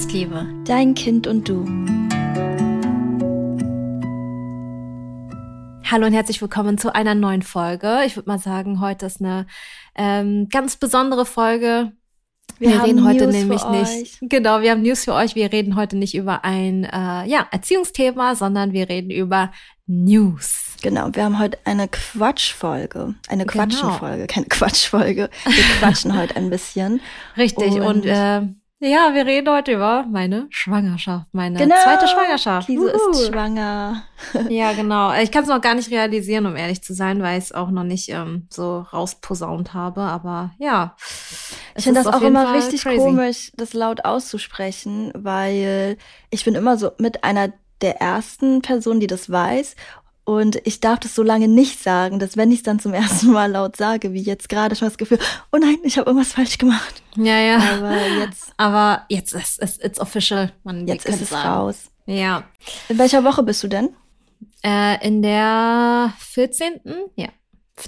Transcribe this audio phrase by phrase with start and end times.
[0.00, 0.46] Nestliebe.
[0.64, 1.62] Dein Kind und du.
[5.84, 7.98] Hallo und herzlich willkommen zu einer neuen Folge.
[8.06, 9.46] Ich würde mal sagen, heute ist eine
[9.94, 11.92] ähm, ganz besondere Folge.
[12.58, 14.18] Wir, wir reden heute News nämlich nicht.
[14.22, 15.34] Genau, wir haben News für euch.
[15.34, 19.52] Wir reden heute nicht über ein äh, ja, Erziehungsthema, sondern wir reden über
[19.86, 20.76] News.
[20.80, 23.16] Genau, wir haben heute eine Quatschfolge.
[23.28, 23.64] Eine genau.
[23.64, 24.32] Quatschenfolge, genau.
[24.32, 25.28] keine Quatschfolge.
[25.44, 27.02] Wir quatschen heute ein bisschen.
[27.36, 28.42] Richtig, und, und äh,
[28.80, 31.76] ja, wir reden heute über meine Schwangerschaft, meine genau.
[31.82, 32.68] zweite Schwangerschaft.
[32.68, 34.04] Lise ist schwanger.
[34.48, 35.12] ja, genau.
[35.12, 37.70] Ich kann es noch gar nicht realisieren, um ehrlich zu sein, weil ich es auch
[37.70, 40.00] noch nicht ähm, so rausposaunt habe.
[40.00, 40.96] Aber ja.
[41.76, 42.96] Ich finde das auch immer Fall richtig crazy.
[42.96, 45.98] komisch, das laut auszusprechen, weil
[46.30, 47.52] ich bin immer so mit einer
[47.82, 49.76] der ersten Personen, die das weiß.
[50.24, 53.32] Und ich darf das so lange nicht sagen, dass wenn ich es dann zum ersten
[53.32, 55.18] Mal laut sage, wie jetzt gerade, schon das Gefühl,
[55.52, 57.02] oh nein, ich habe irgendwas falsch gemacht.
[57.16, 57.58] Ja, ja.
[57.58, 60.52] Aber jetzt, aber jetzt ist es it's official.
[60.62, 61.48] Man, jetzt ist es sagen.
[61.48, 61.90] raus.
[62.06, 62.44] Ja.
[62.88, 63.90] In welcher Woche bist du denn?
[64.62, 66.80] Äh, in der 14.
[67.16, 67.28] Ja.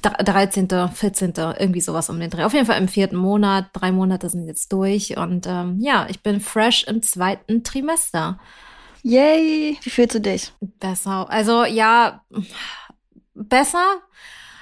[0.01, 2.45] 13., 14., irgendwie sowas um den Dreh.
[2.45, 3.67] Auf jeden Fall im vierten Monat.
[3.75, 5.19] Drei Monate sind jetzt durch.
[5.19, 8.39] Und ähm, ja, ich bin fresh im zweiten Trimester.
[9.03, 9.79] Yay!
[9.83, 10.53] Wie fühlst du dich?
[10.61, 11.29] Besser.
[11.29, 12.23] Also ja,
[13.35, 14.01] besser.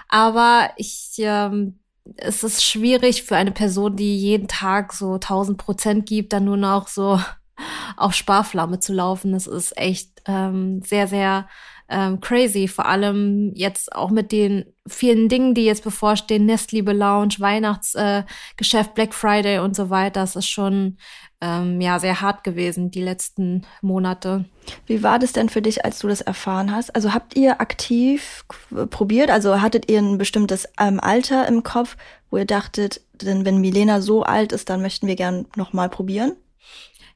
[0.08, 1.78] Aber ich, ähm,
[2.16, 6.56] es ist schwierig für eine Person, die jeden Tag so 1000 Prozent gibt, dann nur
[6.56, 7.20] noch so
[7.96, 9.32] auf Sparflamme zu laufen.
[9.32, 11.48] Das ist echt ähm, sehr, sehr
[11.90, 12.68] ähm, crazy.
[12.68, 18.94] Vor allem jetzt auch mit den vielen Dingen, die jetzt bevorstehen, Nestliebe Lounge, Weihnachtsgeschäft, äh,
[18.94, 20.20] Black Friday und so weiter.
[20.20, 20.96] Das ist schon
[21.40, 24.44] ähm, ja sehr hart gewesen die letzten Monate.
[24.86, 26.94] Wie war das denn für dich, als du das erfahren hast?
[26.94, 28.44] Also habt ihr aktiv
[28.90, 29.30] probiert?
[29.30, 31.96] Also hattet ihr ein bestimmtes ähm, Alter im Kopf,
[32.30, 35.88] wo ihr dachtet, denn wenn Milena so alt ist, dann möchten wir gern noch mal
[35.88, 36.36] probieren?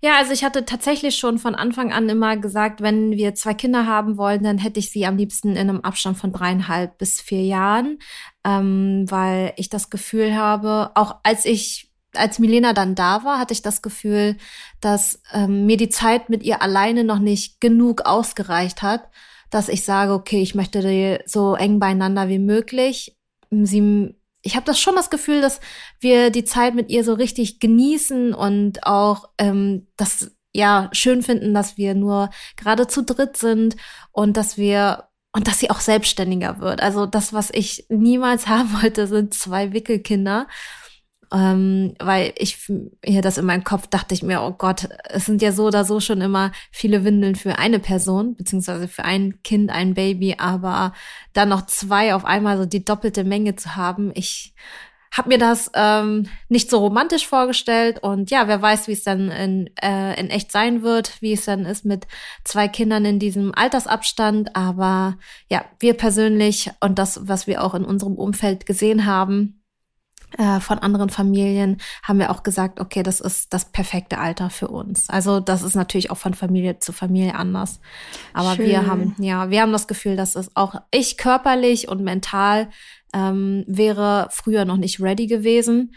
[0.05, 3.87] Ja, also ich hatte tatsächlich schon von Anfang an immer gesagt, wenn wir zwei Kinder
[3.87, 7.43] haben wollen, dann hätte ich sie am liebsten in einem Abstand von dreieinhalb bis vier
[7.43, 7.99] Jahren,
[8.45, 13.55] ähm, weil ich das Gefühl habe, auch als ich als Milena dann da war, hatte
[13.55, 14.37] ich das Gefühl,
[14.83, 19.09] dass ähm, mir die Zeit mit ihr alleine noch nicht genug ausgereicht hat,
[19.49, 23.17] dass ich sage, okay, ich möchte die so eng beieinander wie möglich.
[23.51, 25.61] Sie, ich habe das schon das Gefühl, dass
[26.01, 31.55] wir die Zeit mit ihr so richtig genießen und auch ähm, das ja schön finden,
[31.55, 33.77] dass wir nur gerade zu dritt sind
[34.13, 36.81] und dass wir und dass sie auch selbstständiger wird.
[36.81, 40.47] Also das, was ich niemals haben wollte, sind zwei Wickelkinder.
[41.35, 42.71] Ähm, weil ich
[43.05, 45.85] hier das in meinem Kopf dachte ich mir, oh Gott, es sind ja so oder
[45.85, 50.93] so schon immer viele Windeln für eine Person, beziehungsweise für ein Kind, ein Baby, aber
[51.33, 54.55] dann noch zwei auf einmal so die doppelte Menge zu haben, ich
[55.11, 59.31] habe mir das ähm, nicht so romantisch vorgestellt und ja, wer weiß, wie es dann
[59.31, 62.07] in, äh, in echt sein wird, wie es dann ist mit
[62.43, 64.57] zwei Kindern in diesem Altersabstand.
[64.57, 65.17] Aber
[65.49, 69.64] ja, wir persönlich und das, was wir auch in unserem Umfeld gesehen haben,
[70.61, 75.09] von anderen Familien haben wir auch gesagt, okay, das ist das perfekte Alter für uns.
[75.09, 77.81] Also das ist natürlich auch von Familie zu Familie anders.
[78.33, 78.67] Aber Schön.
[78.67, 82.69] wir haben, ja, wir haben das Gefühl, dass es auch ich körperlich und mental
[83.13, 85.95] ähm, wäre früher noch nicht ready gewesen.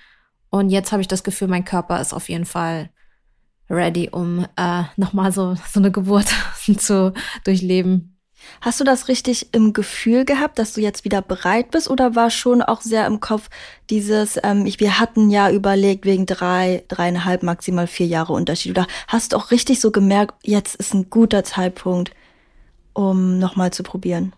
[0.49, 2.89] Und jetzt habe ich das Gefühl, mein Körper ist auf jeden Fall
[3.69, 6.27] ready, um äh, nochmal so, so eine Geburt
[6.77, 8.16] zu durchleben.
[8.61, 12.29] Hast du das richtig im Gefühl gehabt, dass du jetzt wieder bereit bist oder war
[12.29, 13.49] schon auch sehr im Kopf
[13.89, 18.87] dieses, ähm, ich, wir hatten ja überlegt wegen drei, dreieinhalb, maximal vier Jahre Unterschied oder
[19.07, 22.11] hast du auch richtig so gemerkt, jetzt ist ein guter Zeitpunkt,
[22.93, 24.33] um nochmal zu probieren?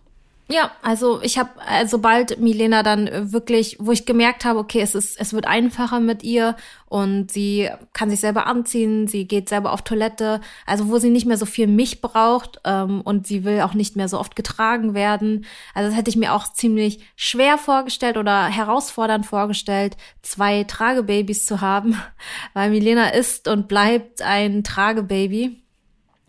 [0.52, 4.82] Ja, also ich habe, äh, sobald Milena dann äh, wirklich, wo ich gemerkt habe, okay,
[4.82, 6.56] es ist, es wird einfacher mit ihr
[6.88, 11.28] und sie kann sich selber anziehen, sie geht selber auf Toilette, also wo sie nicht
[11.28, 14.96] mehr so viel mich braucht ähm, und sie will auch nicht mehr so oft getragen
[14.96, 15.46] werden.
[15.76, 21.62] Also das hätte ich mir auch ziemlich schwer vorgestellt oder herausfordernd vorgestellt, zwei Tragebabys zu
[21.62, 21.96] haben,
[22.56, 25.62] weil Milena ist und bleibt ein Tragebaby.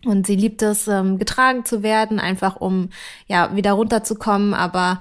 [0.05, 2.91] Und sie liebt es, ähm, getragen zu werden, einfach um
[3.27, 4.55] ja wieder runterzukommen.
[4.55, 5.01] Aber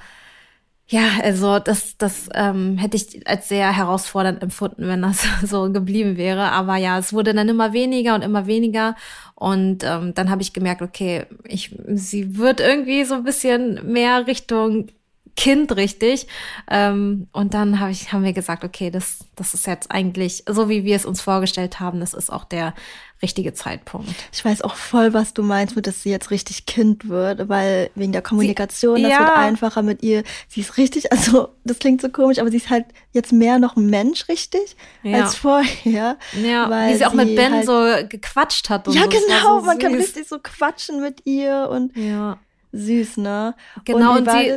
[0.88, 6.18] ja, also das, das ähm, hätte ich als sehr herausfordernd empfunden, wenn das so geblieben
[6.18, 6.52] wäre.
[6.52, 8.96] Aber ja, es wurde dann immer weniger und immer weniger.
[9.36, 14.28] Und ähm, dann habe ich gemerkt, okay, ich, sie wird irgendwie so ein bisschen mehr
[14.28, 14.88] Richtung
[15.36, 16.28] Kind richtig.
[16.70, 20.70] Ähm, und dann hab ich, haben wir gesagt, okay, das, das ist jetzt eigentlich, so
[20.70, 22.74] wie wir es uns vorgestellt haben, das ist auch der
[23.22, 24.14] richtige Zeitpunkt.
[24.32, 27.90] Ich weiß auch voll, was du meinst, mit dass sie jetzt richtig Kind wird, weil
[27.96, 29.20] wegen der Kommunikation, sie, das ja.
[29.20, 30.24] wird einfacher mit ihr.
[30.48, 33.76] Sie ist richtig, also das klingt so komisch, aber sie ist halt jetzt mehr noch
[33.76, 35.24] ein Mensch, richtig, ja.
[35.24, 36.18] als vorher.
[36.42, 38.88] Ja, weil wie sie auch mit Ben halt, so gequatscht hat.
[38.88, 39.10] Und ja, so.
[39.10, 42.38] genau, so man kann richtig so quatschen mit ihr und ja.
[42.72, 43.56] süß, ne?
[43.84, 44.56] Genau, und, und sie?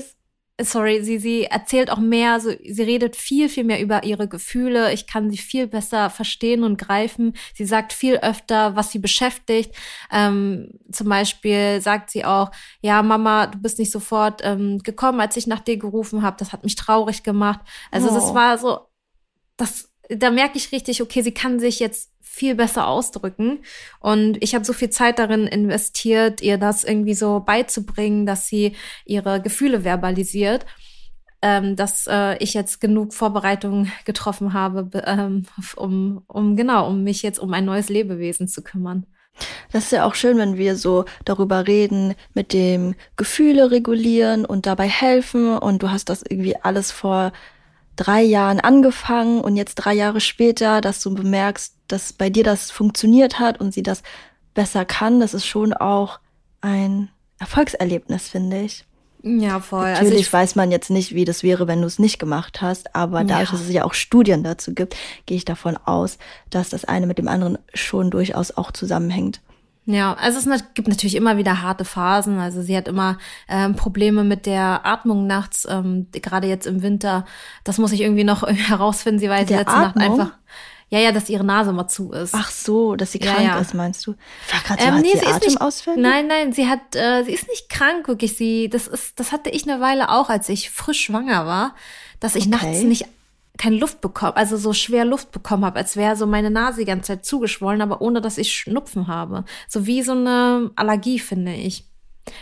[0.60, 4.92] Sorry, sie, sie erzählt auch mehr, so, sie redet viel, viel mehr über ihre Gefühle.
[4.92, 7.34] Ich kann sie viel besser verstehen und greifen.
[7.54, 9.74] Sie sagt viel öfter, was sie beschäftigt.
[10.10, 12.50] Ähm, zum Beispiel sagt sie auch,
[12.80, 16.36] ja, Mama, du bist nicht sofort ähm, gekommen, als ich nach dir gerufen habe.
[16.38, 17.60] Das hat mich traurig gemacht.
[17.90, 18.14] Also oh.
[18.14, 18.80] das war so,
[19.56, 23.60] das, da merke ich richtig, okay, sie kann sich jetzt viel besser ausdrücken.
[24.00, 28.74] Und ich habe so viel Zeit darin investiert, ihr das irgendwie so beizubringen, dass sie
[29.04, 30.64] ihre Gefühle verbalisiert,
[31.42, 35.44] ähm, dass äh, ich jetzt genug Vorbereitungen getroffen habe, ähm,
[35.76, 39.06] um, um genau, um mich jetzt um ein neues Lebewesen zu kümmern.
[39.72, 44.66] Das ist ja auch schön, wenn wir so darüber reden, mit dem Gefühle regulieren und
[44.66, 45.56] dabei helfen.
[45.56, 47.32] Und du hast das irgendwie alles vor
[47.96, 52.70] drei Jahren angefangen und jetzt drei Jahre später, dass du bemerkst, dass bei dir das
[52.70, 54.02] funktioniert hat und sie das
[54.54, 56.20] besser kann, das ist schon auch
[56.60, 57.08] ein
[57.38, 58.84] Erfolgserlebnis, finde ich.
[59.22, 59.84] Ja, voll.
[59.84, 62.60] Also Natürlich also weiß man jetzt nicht, wie das wäre, wenn du es nicht gemacht
[62.60, 63.56] hast, aber dadurch, ja.
[63.56, 64.96] dass es ja auch Studien dazu gibt,
[65.26, 66.18] gehe ich davon aus,
[66.50, 69.40] dass das eine mit dem anderen schon durchaus auch zusammenhängt.
[69.84, 72.38] Ja, also es gibt natürlich immer wieder harte Phasen.
[72.38, 73.18] Also sie hat immer
[73.48, 77.24] ähm, Probleme mit der Atmung nachts, ähm, gerade jetzt im Winter.
[77.64, 79.18] Das muss ich irgendwie noch herausfinden.
[79.18, 79.82] Sie war jetzt letzte Atmung?
[79.82, 80.38] Nacht einfach.
[80.88, 82.34] Ja, ja, dass ihre Nase mal zu ist.
[82.34, 83.58] Ach so, dass sie krank ja, ja.
[83.58, 84.14] ist, meinst du?
[84.46, 85.98] Ich war gerade so, ähm, nee, sie, sie Atemausfälle?
[85.98, 88.36] Nein, nein, sie hat, äh, sie ist nicht krank, wirklich.
[88.36, 91.74] Sie, das ist, das hatte ich eine Weile auch, als ich frisch schwanger war,
[92.20, 92.50] dass ich okay.
[92.50, 93.06] nachts nicht
[93.58, 96.86] keine Luft bekommen, also so schwer Luft bekommen habe, als wäre so meine Nase die
[96.86, 99.44] ganze Zeit zugeschwollen, aber ohne dass ich Schnupfen habe.
[99.68, 101.84] So wie so eine Allergie, finde ich.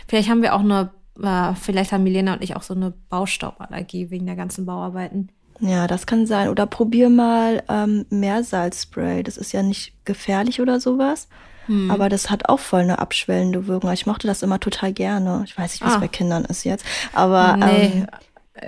[0.07, 0.91] Vielleicht haben wir auch eine,
[1.21, 5.29] äh, vielleicht haben Milena und ich auch so eine Baustauballergie wegen der ganzen Bauarbeiten.
[5.59, 6.49] Ja, das kann sein.
[6.49, 9.21] Oder probier mal ähm, Meersalzspray.
[9.21, 11.27] Das ist ja nicht gefährlich oder sowas.
[11.67, 11.91] Hm.
[11.91, 13.91] Aber das hat auch voll eine abschwellende Wirkung.
[13.91, 15.43] Ich mochte das immer total gerne.
[15.45, 15.99] Ich weiß nicht, was ah.
[15.99, 16.83] bei Kindern ist jetzt.
[17.13, 17.85] Aber nee.
[17.85, 18.07] ähm,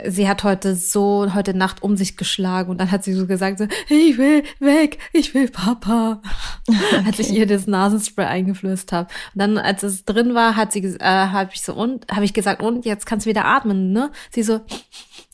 [0.07, 3.59] sie hat heute so, heute Nacht um sich geschlagen und dann hat sie so gesagt,
[3.59, 6.21] so, ich will weg, ich will Papa.
[6.67, 7.03] Okay.
[7.05, 9.09] Als ich ihr das Nasenspray eingeflößt habe.
[9.33, 12.33] Und dann, als es drin war, hat sie, äh, habe ich so, und, habe ich
[12.33, 14.11] gesagt, und jetzt kannst du wieder atmen, ne?
[14.31, 14.61] Sie so,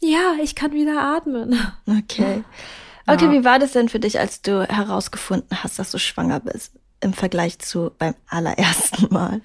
[0.02, 1.60] ja, ich kann wieder atmen.
[1.88, 2.44] Okay.
[3.08, 3.32] Okay, ja.
[3.32, 7.14] wie war das denn für dich, als du herausgefunden hast, dass du schwanger bist, im
[7.14, 9.42] Vergleich zu beim allerersten Mal?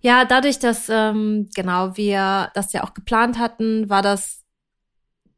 [0.00, 4.44] Ja, dadurch, dass ähm, genau wir das ja auch geplant hatten, war das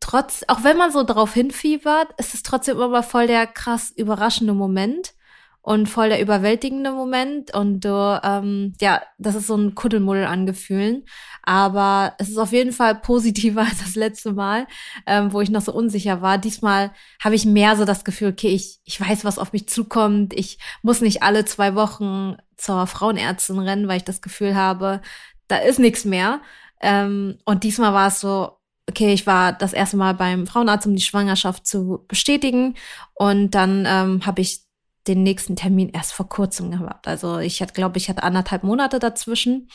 [0.00, 4.54] trotz, auch wenn man so drauf hinfiebert, ist es trotzdem immer voll der krass überraschende
[4.54, 5.14] Moment
[5.62, 7.54] und voll der überwältigende Moment.
[7.54, 11.04] Und du, ähm, ja, das ist so ein Kuddelmuddel an Gefühlen.
[11.42, 14.66] Aber es ist auf jeden Fall positiver als das letzte Mal,
[15.06, 16.38] ähm, wo ich noch so unsicher war.
[16.38, 16.92] Diesmal
[17.22, 20.32] habe ich mehr so das Gefühl, okay, ich, ich weiß, was auf mich zukommt.
[20.34, 25.00] Ich muss nicht alle zwei Wochen zur Frauenärztin rennen, weil ich das Gefühl habe,
[25.48, 26.40] da ist nichts mehr.
[26.80, 28.58] Ähm, und diesmal war es so,
[28.88, 32.74] okay, ich war das erste Mal beim Frauenarzt, um die Schwangerschaft zu bestätigen.
[33.14, 34.60] Und dann ähm, habe ich
[35.06, 37.08] den nächsten Termin erst vor kurzem gehabt.
[37.08, 39.68] Also ich hatte, glaube ich, hatte anderthalb Monate dazwischen.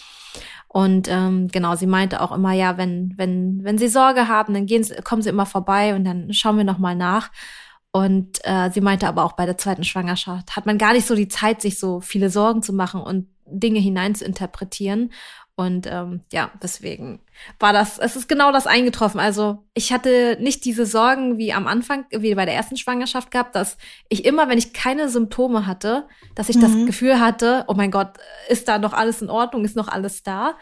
[0.68, 4.66] Und ähm, genau, sie meinte auch immer, ja, wenn, wenn, wenn sie Sorge haben, dann
[4.66, 7.32] gehen kommen sie immer vorbei und dann schauen wir nochmal nach.
[7.96, 11.16] Und äh, sie meinte aber auch bei der zweiten Schwangerschaft hat man gar nicht so
[11.16, 15.14] die Zeit, sich so viele Sorgen zu machen und Dinge hinein zu interpretieren.
[15.56, 17.22] Und ähm, ja, deswegen
[17.58, 19.22] war das, es ist genau das eingetroffen.
[19.22, 23.56] Also ich hatte nicht diese Sorgen wie am Anfang, wie bei der ersten Schwangerschaft gehabt,
[23.56, 23.78] dass
[24.10, 26.62] ich immer, wenn ich keine Symptome hatte, dass ich mhm.
[26.64, 28.18] das Gefühl hatte, oh mein Gott,
[28.50, 30.58] ist da noch alles in Ordnung, ist noch alles da.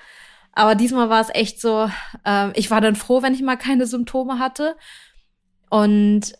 [0.52, 1.90] Aber diesmal war es echt so,
[2.26, 4.76] äh, ich war dann froh, wenn ich mal keine Symptome hatte.
[5.72, 6.34] Und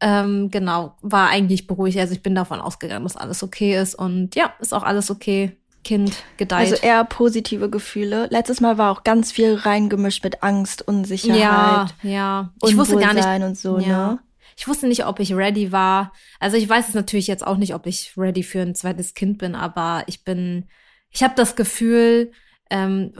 [0.00, 1.98] ähm, genau, war eigentlich beruhigt.
[1.98, 3.94] Also ich bin davon ausgegangen, dass alles okay ist.
[3.94, 5.56] Und ja, ist auch alles okay.
[5.84, 6.72] Kind gedeiht.
[6.72, 8.26] Also eher positive Gefühle.
[8.30, 11.38] Letztes Mal war auch ganz viel reingemischt mit Angst, Unsicherheit.
[11.40, 12.52] Ja, ja.
[12.66, 13.26] Ich wusste gar nicht.
[13.26, 14.12] Und so, ja.
[14.12, 14.18] ne?
[14.56, 16.12] Ich wusste nicht, ob ich ready war.
[16.40, 19.38] Also ich weiß es natürlich jetzt auch nicht, ob ich ready für ein zweites Kind
[19.38, 20.66] bin, aber ich bin,
[21.10, 22.32] ich habe das Gefühl,
[22.68, 23.12] ähm,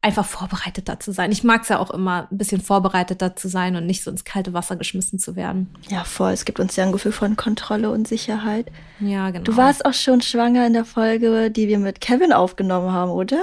[0.00, 1.32] einfach vorbereiteter zu sein.
[1.32, 4.24] Ich mag es ja auch immer, ein bisschen vorbereiteter zu sein und nicht so ins
[4.24, 5.74] kalte Wasser geschmissen zu werden.
[5.88, 6.32] Ja, voll.
[6.32, 8.70] Es gibt uns ja ein Gefühl von Kontrolle und Sicherheit.
[9.00, 9.44] Ja, genau.
[9.44, 13.42] Du warst auch schon schwanger in der Folge, die wir mit Kevin aufgenommen haben, oder?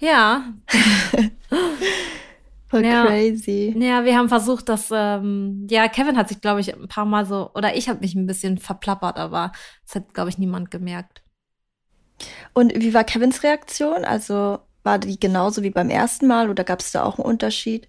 [0.00, 0.44] Ja.
[2.68, 3.04] Voll ja.
[3.06, 3.74] crazy.
[3.76, 7.26] Ja, wir haben versucht, dass, ähm, ja, Kevin hat sich, glaube ich, ein paar Mal
[7.26, 9.50] so, oder ich habe mich ein bisschen verplappert, aber
[9.84, 11.22] das hat, glaube ich, niemand gemerkt.
[12.54, 14.04] Und wie war Kevins Reaktion?
[14.04, 17.88] Also war die genauso wie beim ersten Mal oder gab es da auch einen Unterschied?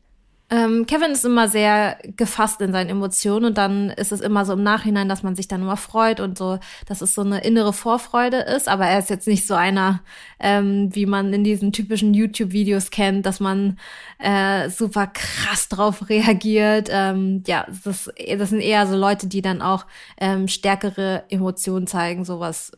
[0.51, 4.51] Ähm, Kevin ist immer sehr gefasst in seinen Emotionen und dann ist es immer so
[4.51, 7.71] im Nachhinein, dass man sich dann immer freut und so, dass es so eine innere
[7.71, 8.67] Vorfreude ist.
[8.67, 10.01] Aber er ist jetzt nicht so einer,
[10.41, 13.79] ähm, wie man in diesen typischen YouTube-Videos kennt, dass man
[14.19, 16.89] äh, super krass drauf reagiert.
[16.91, 19.86] Ähm, ja, das, das sind eher so Leute, die dann auch
[20.19, 22.74] ähm, stärkere Emotionen zeigen, sowas,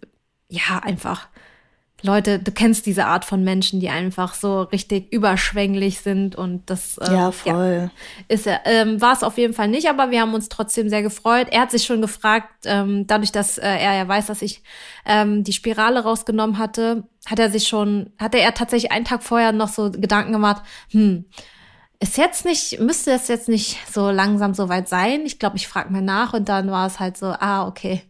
[0.47, 1.27] ja, einfach
[2.05, 6.97] Leute, du kennst diese Art von Menschen, die einfach so richtig überschwänglich sind und das
[6.97, 7.91] äh, ja voll ja,
[8.27, 11.47] ist ähm, war es auf jeden Fall nicht, aber wir haben uns trotzdem sehr gefreut.
[11.49, 14.61] Er hat sich schon gefragt, ähm, dadurch, dass äh, er ja weiß, dass ich
[15.05, 19.53] ähm, die Spirale rausgenommen hatte, hat er sich schon, hatte er tatsächlich einen Tag vorher
[19.53, 21.23] noch so Gedanken gemacht, hm,
[22.01, 25.21] ist jetzt nicht, müsste es jetzt nicht so langsam so weit sein.
[25.25, 28.03] Ich glaube, ich frage mal nach und dann war es halt so, ah okay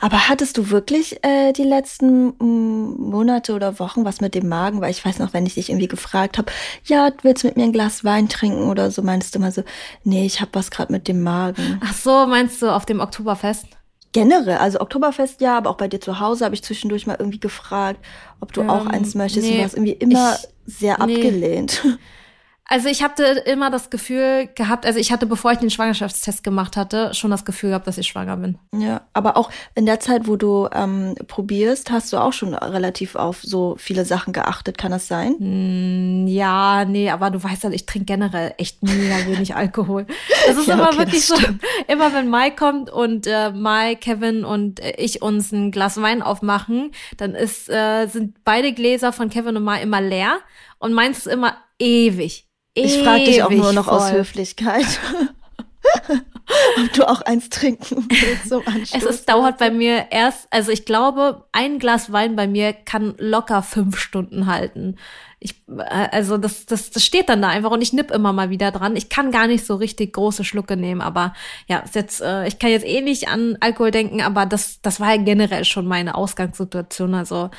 [0.00, 4.80] aber hattest du wirklich äh, die letzten mm, Monate oder Wochen was mit dem Magen?
[4.80, 6.52] Weil ich weiß noch, wenn ich dich irgendwie gefragt habe,
[6.84, 9.62] ja, willst du mit mir ein Glas Wein trinken oder so, meinst du mal so,
[10.04, 11.80] nee, ich habe was gerade mit dem Magen.
[11.84, 13.66] Ach so, meinst du auf dem Oktoberfest?
[14.12, 17.40] Generell, also Oktoberfest ja, aber auch bei dir zu Hause habe ich zwischendurch mal irgendwie
[17.40, 18.00] gefragt,
[18.40, 19.46] ob du ähm, auch eins möchtest.
[19.46, 21.84] Nee, und du hast irgendwie immer ich, sehr abgelehnt.
[22.68, 26.76] Also ich hatte immer das Gefühl gehabt, also ich hatte, bevor ich den Schwangerschaftstest gemacht
[26.76, 28.58] hatte, schon das Gefühl gehabt, dass ich schwanger bin.
[28.76, 33.14] Ja, aber auch in der Zeit, wo du ähm, probierst, hast du auch schon relativ
[33.14, 35.36] auf so viele Sachen geachtet, kann das sein?
[35.38, 40.06] Mm, ja, nee, aber du weißt halt, ich trinke generell echt mega wenig Alkohol.
[40.48, 41.36] Das ist ja, immer okay, wirklich so,
[41.86, 46.90] immer wenn Mai kommt und äh, Mai, Kevin und ich uns ein Glas Wein aufmachen,
[47.16, 50.38] dann ist, äh, sind beide Gläser von Kevin und Mai immer leer
[50.80, 52.45] und meins ist immer ewig
[52.76, 53.94] ich frage dich auch nur noch voll.
[53.94, 54.86] aus Höflichkeit.
[56.78, 59.02] Ob du auch eins trinken willst zum Anstoß.
[59.02, 63.14] Es ist, dauert bei mir erst, also ich glaube, ein Glas Wein bei mir kann
[63.18, 64.96] locker fünf Stunden halten.
[65.40, 68.50] Ich, äh, also das, das, das steht dann da einfach und ich nipp immer mal
[68.50, 68.94] wieder dran.
[68.94, 71.34] Ich kann gar nicht so richtig große Schlucke nehmen, aber
[71.66, 75.00] ja, ist jetzt, äh, ich kann jetzt eh nicht an Alkohol denken, aber das, das
[75.00, 77.14] war ja generell schon meine Ausgangssituation.
[77.14, 77.50] Also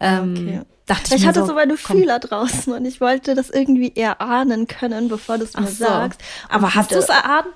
[0.00, 1.98] ähm, okay dachte ich, ich hatte so, so meine komm.
[1.98, 5.84] Fühler draußen und ich wollte das irgendwie erahnen können, bevor du es mir so.
[5.84, 6.20] sagst.
[6.48, 7.46] Und aber hast du es erahnt?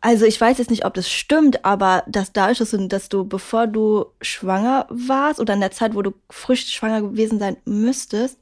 [0.00, 3.24] Also ich weiß jetzt nicht, ob das stimmt, aber dass da ist es, dass du,
[3.24, 8.36] bevor du schwanger warst oder in der Zeit, wo du frisch schwanger gewesen sein müsstest,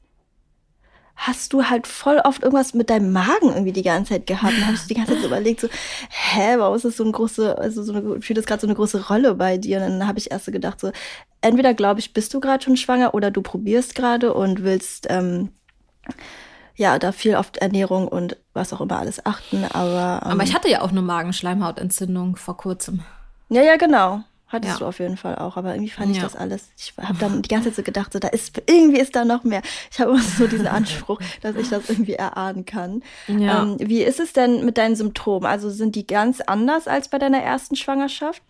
[1.20, 4.54] hast du halt voll oft irgendwas mit deinem Magen irgendwie die ganze Zeit gehabt.
[4.54, 5.68] Und hast du die ganze Zeit so überlegt, so,
[6.08, 8.74] hä, warum ist das so eine große, also so eine, spielt das gerade so eine
[8.74, 9.82] große Rolle bei dir?
[9.82, 10.92] Und dann habe ich erst so gedacht, so,
[11.42, 15.50] entweder glaube ich, bist du gerade schon schwanger oder du probierst gerade und willst, ähm,
[16.74, 20.22] ja, da viel auf Ernährung und was auch immer alles achten, aber.
[20.24, 23.00] Ähm, aber ich hatte ja auch eine Magenschleimhautentzündung vor kurzem.
[23.50, 24.22] Ja, ja, genau.
[24.50, 24.78] Hattest ja.
[24.80, 26.25] du auf jeden Fall auch, aber irgendwie fand ich ja.
[26.25, 26.71] das alles.
[26.76, 29.45] Ich habe dann die ganze Zeit so gedacht, so da ist irgendwie ist da noch
[29.45, 29.62] mehr.
[29.92, 33.04] Ich habe immer so diesen Anspruch, dass ich das irgendwie erahnen kann.
[33.28, 33.62] Ja.
[33.62, 35.47] Ähm, wie ist es denn mit deinen Symptomen?
[35.47, 38.42] Also sind die ganz anders als bei deiner ersten Schwangerschaft?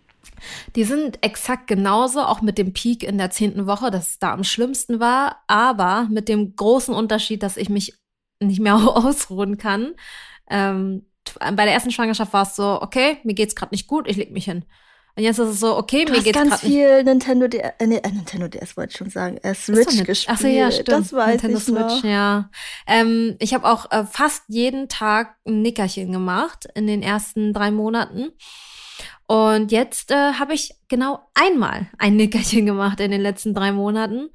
[0.75, 4.43] Die sind exakt genauso, auch mit dem Peak in der zehnten Woche, das da am
[4.43, 7.93] schlimmsten war, aber mit dem großen Unterschied, dass ich mich
[8.39, 9.93] nicht mehr ausruhen kann.
[10.49, 11.05] Ähm,
[11.39, 14.31] bei der ersten Schwangerschaft war es so, okay, mir geht's gerade nicht gut, ich leg
[14.31, 14.65] mich hin.
[15.15, 17.03] Und jetzt ist es so, okay, du mir geht's ganz viel.
[17.03, 20.27] Nintendo DS, äh, nee, äh, Nintendo DS wollte ich schon sagen, äh, Switch gespielt.
[20.27, 20.89] Ach so, ja, stimmt.
[20.89, 22.03] Das weiß Nintendo ich Switch, noch.
[22.03, 22.49] ja.
[22.87, 27.71] Ähm, ich habe auch äh, fast jeden Tag ein Nickerchen gemacht in den ersten drei
[27.71, 28.31] Monaten.
[29.27, 34.29] Und jetzt äh, habe ich genau einmal ein Nickerchen gemacht in den letzten drei Monaten.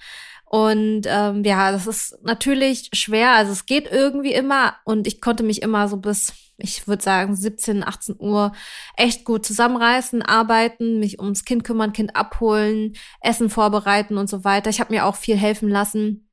[0.48, 3.32] Und ähm, ja, das ist natürlich schwer.
[3.32, 7.36] Also es geht irgendwie immer und ich konnte mich immer so bis ich würde sagen
[7.36, 8.52] 17, 18 Uhr
[8.96, 14.70] echt gut zusammenreißen, arbeiten, mich ums Kind kümmern, Kind abholen, Essen vorbereiten und so weiter.
[14.70, 16.28] Ich habe mir auch viel helfen lassen.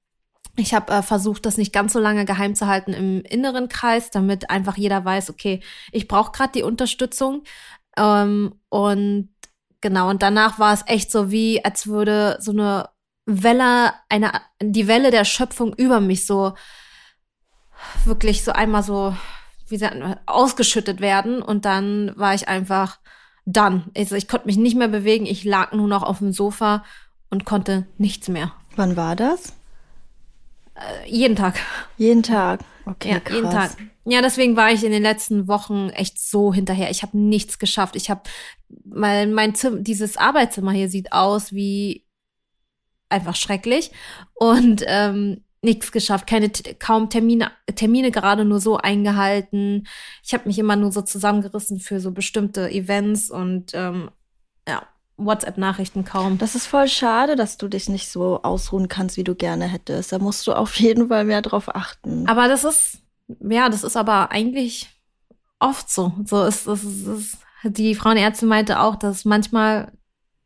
[0.55, 4.11] Ich habe äh, versucht, das nicht ganz so lange geheim zu halten im inneren Kreis,
[4.11, 7.43] damit einfach jeder weiß, okay, ich brauche gerade die Unterstützung.
[7.97, 9.29] Ähm, und
[9.81, 12.89] genau, und danach war es echt so wie, als würde so eine
[13.25, 16.53] Welle, eine, die Welle der Schöpfung über mich so
[18.05, 19.15] wirklich so einmal so
[19.67, 22.99] wie gesagt, ausgeschüttet werden und dann war ich einfach
[23.45, 23.85] dann.
[23.97, 26.83] Also ich konnte mich nicht mehr bewegen, ich lag nur noch auf dem Sofa
[27.29, 28.53] und konnte nichts mehr.
[28.75, 29.53] Wann war das?
[30.75, 31.59] Äh, jeden Tag.
[31.97, 32.61] Jeden Tag.
[32.85, 33.35] Okay, ja, krass.
[33.35, 33.71] jeden Tag.
[34.05, 36.91] Ja, deswegen war ich in den letzten Wochen echt so hinterher.
[36.91, 37.95] Ich habe nichts geschafft.
[37.95, 38.21] Ich habe
[38.85, 42.02] mein mein Zimmer, dieses Arbeitszimmer hier sieht aus wie
[43.13, 43.91] einfach schrecklich
[44.33, 49.87] und ähm, nichts geschafft, keine kaum Termine, Termine gerade nur so eingehalten.
[50.23, 54.11] Ich habe mich immer nur so zusammengerissen für so bestimmte Events und ähm,
[54.67, 54.83] ja,
[55.17, 56.37] WhatsApp-Nachrichten kaum.
[56.37, 60.11] Das ist voll schade, dass du dich nicht so ausruhen kannst, wie du gerne hättest.
[60.11, 62.27] Da musst du auf jeden Fall mehr drauf achten.
[62.27, 62.99] Aber das ist,
[63.39, 64.89] ja, das ist aber eigentlich
[65.59, 66.11] oft so.
[66.25, 69.93] So ist, ist, ist, ist die Frauenärztin meinte auch, dass manchmal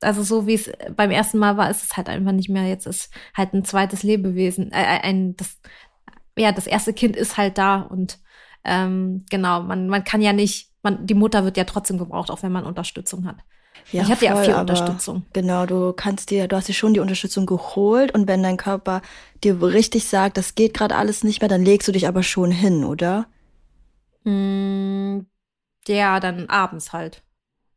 [0.01, 2.67] also so wie es beim ersten Mal war, ist es halt einfach nicht mehr.
[2.67, 5.59] Jetzt ist halt ein zweites Lebewesen, äh, äh, ein das
[6.37, 8.19] ja das erste Kind ist halt da und
[8.63, 12.43] ähm, genau man man kann ja nicht, man die Mutter wird ja trotzdem gebraucht, auch
[12.43, 13.37] wenn man Unterstützung hat.
[13.91, 15.25] Ja, ich hatte voll, ja viel Unterstützung.
[15.33, 19.01] Genau, du kannst dir, du hast dir schon die Unterstützung geholt und wenn dein Körper
[19.43, 22.51] dir richtig sagt, das geht gerade alles nicht mehr, dann legst du dich aber schon
[22.51, 23.27] hin, oder?
[24.25, 25.21] Mm,
[25.87, 27.23] ja, dann abends halt.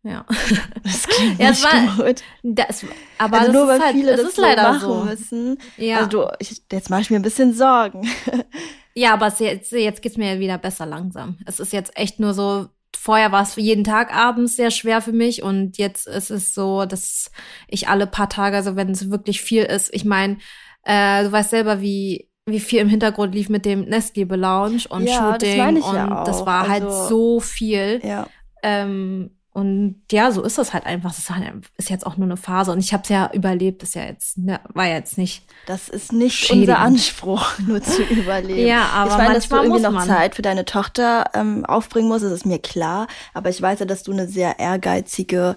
[0.02, 0.24] Ja.
[0.82, 2.22] Das klingt ja, nicht war, gut.
[2.42, 2.84] Das,
[3.18, 5.04] aber also nur weil halt, viele das, das so machen so.
[5.04, 5.58] müssen.
[5.76, 5.98] Ja.
[5.98, 8.08] Also du, ich, jetzt mache ich mir ein bisschen Sorgen.
[8.92, 11.38] Ja, aber jetzt, jetzt geht's mir ja wieder besser langsam.
[11.46, 12.66] Es ist jetzt echt nur so,
[12.96, 16.84] vorher war es jeden Tag abends sehr schwer für mich und jetzt ist es so,
[16.84, 17.30] dass
[17.68, 20.38] ich alle paar Tage, also wenn es wirklich viel ist, ich meine,
[20.82, 25.06] äh, du weißt selber, wie wie viel im Hintergrund lief mit dem Nestliebe Lounge und
[25.06, 28.00] ja, Shooting das und ja das war halt also, halt so viel.
[28.02, 28.26] Ja.
[28.62, 31.10] Ähm, und ja, so ist das halt einfach.
[31.10, 31.44] Das ist, halt,
[31.78, 32.70] jetzt auch nur eine Phase.
[32.70, 33.82] Und ich habe es ja überlebt.
[33.82, 35.44] Das ist ja jetzt, ne, war jetzt nicht.
[35.66, 38.64] Das ist nicht unser Anspruch, nur zu überleben.
[38.64, 42.24] ja, aber ich meine, dass du irgendwie noch Zeit für deine Tochter ähm, aufbringen musst,
[42.24, 43.08] das ist mir klar.
[43.34, 45.56] Aber ich weiß ja, dass du eine sehr ehrgeizige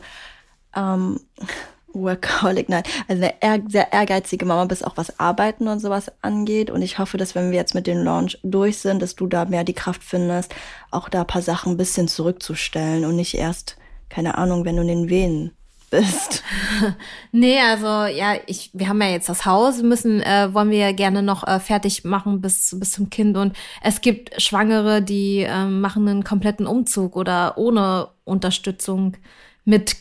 [0.76, 1.20] ähm,
[1.96, 6.72] Workaholic, nein, also eine sehr ehrgeizige Mama bist, auch was Arbeiten und sowas angeht.
[6.72, 9.46] Und ich hoffe, dass wenn wir jetzt mit dem Launch durch sind, dass du da
[9.46, 10.56] mehr die Kraft findest,
[10.90, 13.78] auch da ein paar Sachen ein bisschen zurückzustellen und nicht erst
[14.14, 15.52] keine Ahnung, wenn du in den Wehen
[15.90, 16.44] bist.
[17.32, 20.92] nee, also ja, ich, wir haben ja jetzt das Haus, müssen, äh, wollen wir ja
[20.92, 23.38] gerne noch äh, fertig machen bis, bis zum Kind.
[23.38, 29.18] Und es gibt Schwangere, die äh, machen einen kompletten Umzug oder ohne Unterstützung
[29.66, 29.96] mit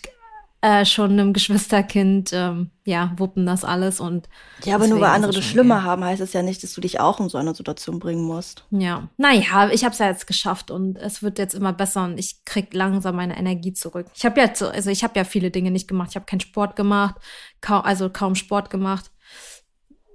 [0.62, 4.28] äh, schon einem Geschwisterkind, ähm, ja, wuppen das alles und.
[4.62, 5.85] Ja, aber nur weil andere das schlimmer okay.
[5.85, 8.64] haben, heißt es ja nicht, dass du dich auch in so eine Situation bringen musst.
[8.71, 9.09] Ja.
[9.16, 12.45] Naja, ich habe es ja jetzt geschafft und es wird jetzt immer besser und ich
[12.45, 14.07] krieg langsam meine Energie zurück.
[14.14, 16.11] Ich habe ja, zu, also ich habe ja viele Dinge nicht gemacht.
[16.11, 17.16] Ich habe keinen Sport gemacht,
[17.61, 19.11] kaum, also kaum Sport gemacht.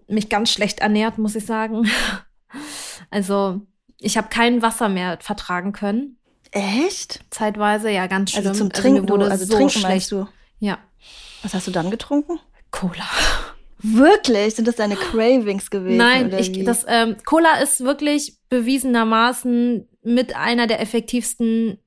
[0.08, 1.88] Mich ganz schlecht ernährt, muss ich sagen.
[3.10, 3.62] Also,
[4.00, 6.18] ich habe kein Wasser mehr vertragen können.
[6.52, 7.22] Echt?
[7.30, 8.48] Zeitweise, ja, ganz also schlimm.
[8.50, 10.12] Also zum Trinken, also, wurde also so trinken schlecht.
[10.12, 10.28] du?
[10.60, 10.80] Ja.
[11.44, 12.40] Was hast du dann getrunken?
[12.72, 13.08] Cola.
[13.80, 14.56] Wirklich?
[14.56, 15.98] Sind das deine Cravings gewesen?
[15.98, 21.78] Nein, ich, das ähm, Cola ist wirklich bewiesenermaßen mit einer der effektivsten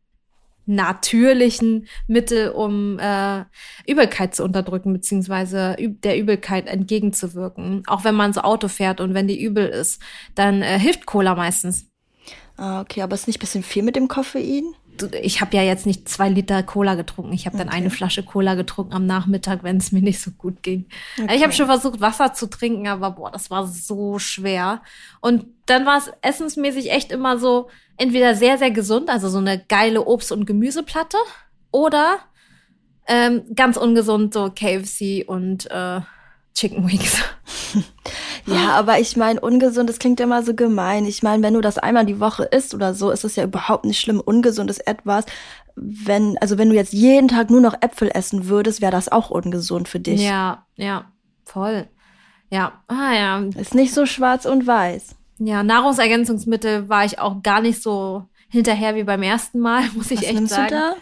[0.66, 3.44] natürlichen Mittel, um äh,
[3.88, 7.82] Übelkeit zu unterdrücken, beziehungsweise der Übelkeit entgegenzuwirken.
[7.86, 10.00] Auch wenn man so Auto fährt und wenn die übel ist,
[10.36, 11.86] dann äh, hilft Cola meistens.
[12.56, 14.74] Ah, okay, aber ist nicht ein bisschen viel mit dem Koffein?
[15.22, 17.32] Ich habe ja jetzt nicht zwei Liter Cola getrunken.
[17.32, 20.62] Ich habe dann eine Flasche Cola getrunken am Nachmittag, wenn es mir nicht so gut
[20.62, 20.86] ging.
[21.20, 21.36] Okay.
[21.36, 24.82] Ich habe schon versucht, Wasser zu trinken, aber boah, das war so schwer.
[25.20, 29.58] Und dann war es essensmäßig echt immer so, entweder sehr, sehr gesund, also so eine
[29.58, 31.18] geile Obst- und Gemüseplatte,
[31.70, 32.18] oder
[33.06, 36.00] ähm, ganz ungesund, so KFC und äh,
[36.54, 37.22] Chicken Wings.
[38.46, 41.06] Ja, aber ich meine, ungesund, das klingt immer so gemein.
[41.06, 43.84] Ich meine, wenn du das einmal die Woche isst oder so, ist es ja überhaupt
[43.84, 44.20] nicht schlimm.
[44.20, 45.24] Ungesund ist etwas,
[45.76, 49.30] wenn, also wenn du jetzt jeden Tag nur noch Äpfel essen würdest, wäre das auch
[49.30, 50.22] ungesund für dich.
[50.22, 51.06] Ja, ja,
[51.44, 51.86] voll.
[52.50, 53.38] Ja, ah ja.
[53.56, 55.16] Ist nicht so schwarz und weiß.
[55.38, 60.18] Ja, Nahrungsergänzungsmittel war ich auch gar nicht so hinterher wie beim ersten Mal, muss ich
[60.18, 60.68] Was echt nimmst sagen.
[60.68, 60.94] Du da?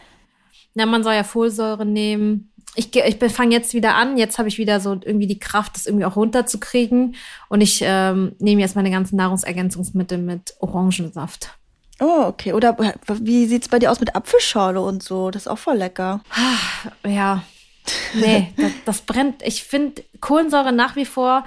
[0.75, 4.19] Na, man soll ja Folsäure nehmen ich, ich fange jetzt wieder an.
[4.19, 7.17] Jetzt habe ich wieder so irgendwie die Kraft, das irgendwie auch runterzukriegen.
[7.49, 11.59] Und ich ähm, nehme jetzt meine ganzen Nahrungsergänzungsmittel mit Orangensaft.
[12.01, 12.53] Oh, okay.
[12.53, 12.77] Oder
[13.09, 15.31] wie sieht's bei dir aus mit Apfelschorle und so?
[15.31, 16.21] Das ist auch voll lecker.
[17.05, 17.43] Ja.
[18.15, 19.43] Nee, das, das brennt.
[19.43, 21.45] Ich finde Kohlensäure nach wie vor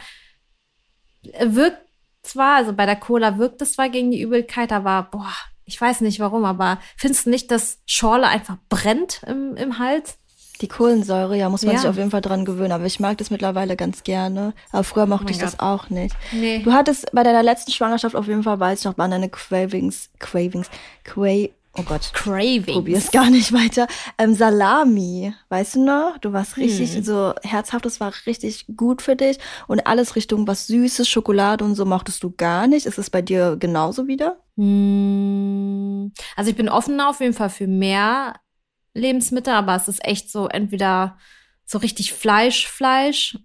[1.40, 1.82] wirkt
[2.24, 5.34] zwar, also bei der Cola wirkt es zwar gegen die Übelkeit, aber boah,
[5.66, 10.18] ich weiß nicht warum, aber findest du nicht, dass Schorle einfach brennt im, im Hals?
[10.62, 11.82] Die Kohlensäure, ja, muss man ja.
[11.82, 12.72] sich auf jeden Fall dran gewöhnen.
[12.72, 14.54] Aber ich mag das mittlerweile ganz gerne.
[14.72, 15.48] Aber früher mochte oh ich Gott.
[15.48, 16.16] das auch nicht.
[16.32, 16.60] Nee.
[16.60, 20.10] Du hattest bei deiner letzten Schwangerschaft auf jeden Fall, weiß ich noch, waren deine Cravings,
[20.20, 20.70] Cravings,
[21.04, 21.48] Cra
[21.78, 22.12] Oh Gott.
[22.14, 22.66] Cravings.
[22.66, 23.88] Probier's gar nicht weiter.
[24.18, 26.18] Ähm, Salami, weißt du noch?
[26.18, 27.04] Du warst richtig hm.
[27.04, 29.38] so herzhaft, das war richtig gut für dich.
[29.68, 32.86] Und alles Richtung was Süßes, Schokolade und so mochtest du gar nicht.
[32.86, 34.38] Ist es bei dir genauso wieder?
[34.58, 36.12] Hm.
[36.36, 38.34] Also ich bin offen auf jeden Fall für mehr
[38.94, 41.18] Lebensmittel, aber es ist echt so entweder
[41.66, 43.38] so richtig Fleisch, Fleisch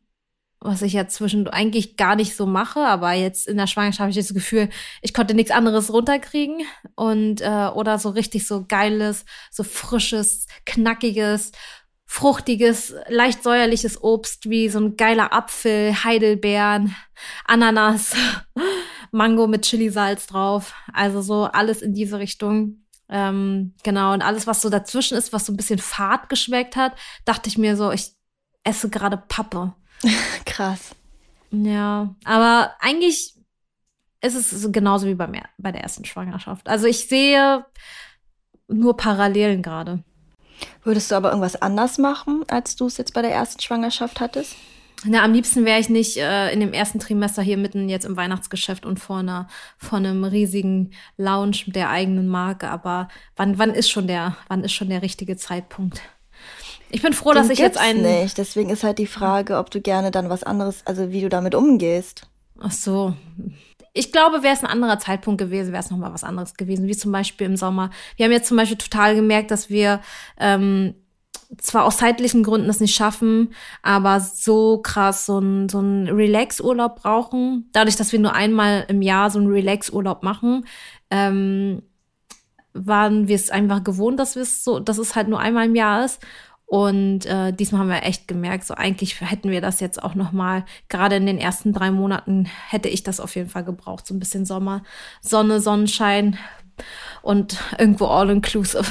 [0.61, 4.11] was ich ja zwischen eigentlich gar nicht so mache, aber jetzt in der Schwangerschaft habe
[4.11, 4.69] ich das Gefühl,
[5.03, 6.63] ich konnte nichts anderes runterkriegen
[6.95, 11.53] und äh, oder so richtig so geiles, so frisches, knackiges,
[12.07, 16.95] fruchtiges, leicht säuerliches Obst wie so ein geiler Apfel, Heidelbeeren,
[17.45, 18.15] Ananas,
[19.13, 22.86] Mango mit Chilisalz drauf, also so alles in diese Richtung.
[23.09, 26.93] Ähm, genau, und alles, was so dazwischen ist, was so ein bisschen fad geschmeckt hat,
[27.25, 28.13] dachte ich mir so, ich
[28.65, 29.75] esse gerade Pappe.
[30.45, 30.95] Krass.
[31.51, 33.35] Ja, aber eigentlich
[34.21, 36.69] ist es genauso wie bei, mir, bei der ersten Schwangerschaft.
[36.69, 37.65] Also ich sehe
[38.69, 40.03] nur Parallelen gerade.
[40.83, 44.57] Würdest du aber irgendwas anders machen, als du es jetzt bei der ersten Schwangerschaft hattest?
[45.05, 48.17] Na, am liebsten wäre ich nicht äh, in dem ersten Trimester hier mitten jetzt im
[48.17, 52.69] Weihnachtsgeschäft und vor, einer, vor einem riesigen Lounge der eigenen Marke.
[52.69, 56.01] Aber wann, wann ist schon der, wann ist schon der richtige Zeitpunkt?
[56.89, 58.03] Ich bin froh, Den dass ich jetzt einen.
[58.03, 58.39] nicht.
[58.39, 61.55] Deswegen ist halt die Frage, ob du gerne dann was anderes, also wie du damit
[61.55, 62.23] umgehst.
[62.61, 63.15] Ach so.
[63.93, 66.97] Ich glaube, wäre es ein anderer Zeitpunkt gewesen, wäre es nochmal was anderes gewesen, wie
[66.97, 67.91] zum Beispiel im Sommer.
[68.17, 70.01] Wir haben jetzt zum Beispiel total gemerkt, dass wir
[70.39, 70.95] ähm,
[71.59, 77.69] zwar aus zeitlichen Gründen es nicht schaffen, aber so krass so ein, so Relax-Urlaub brauchen.
[77.73, 80.67] Dadurch, dass wir nur einmal im Jahr so einen Relax-Urlaub machen,
[81.11, 81.83] ähm,
[82.73, 85.75] waren wir es einfach gewohnt, dass wir es so, dass es halt nur einmal im
[85.75, 86.21] Jahr ist.
[86.67, 90.33] Und äh, diesmal haben wir echt gemerkt, so eigentlich hätten wir das jetzt auch noch
[90.33, 90.65] mal.
[90.89, 94.19] Gerade in den ersten drei Monaten hätte ich das auf jeden Fall gebraucht, so ein
[94.19, 94.83] bisschen Sommer,
[95.21, 96.39] Sonne, Sonnenschein
[97.23, 98.85] und irgendwo all inclusive.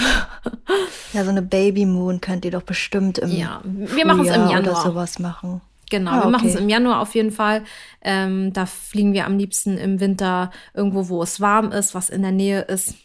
[1.14, 4.50] Ja, so eine Baby Moon könnt ihr doch bestimmt im Ja, wir machen es im
[4.50, 5.62] Januar oder sowas machen.
[5.90, 7.64] Genau, ah, wir machen es im Januar auf jeden Fall.
[8.02, 12.22] Ähm, da fliegen wir am liebsten im Winter irgendwo, wo es warm ist, was in
[12.22, 12.96] der Nähe ist.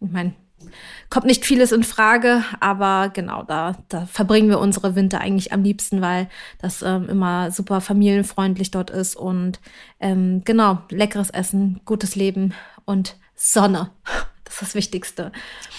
[0.00, 0.34] Ich meine,
[1.10, 5.62] kommt nicht vieles in Frage, aber genau, da, da verbringen wir unsere Winter eigentlich am
[5.62, 6.28] liebsten, weil
[6.60, 9.60] das ähm, immer super familienfreundlich dort ist und
[10.00, 12.52] ähm, genau, leckeres Essen, gutes Leben
[12.84, 13.90] und Sonne.
[14.44, 15.32] Das ist das Wichtigste.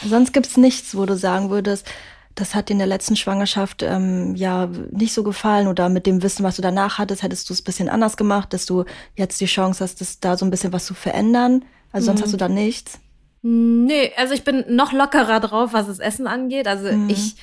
[0.07, 1.87] Sonst gibt's nichts, wo du sagen würdest,
[2.35, 6.21] das hat dir in der letzten Schwangerschaft ähm, ja nicht so gefallen oder mit dem
[6.21, 8.83] Wissen, was du danach hattest, hättest du es ein bisschen anders gemacht, dass du
[9.15, 11.63] jetzt die Chance hast, das da so ein bisschen was zu verändern.
[11.93, 12.23] Also sonst mhm.
[12.25, 12.99] hast du da nichts.
[13.41, 16.67] Nee, also ich bin noch lockerer drauf, was das Essen angeht.
[16.67, 17.09] Also mhm.
[17.09, 17.35] ich,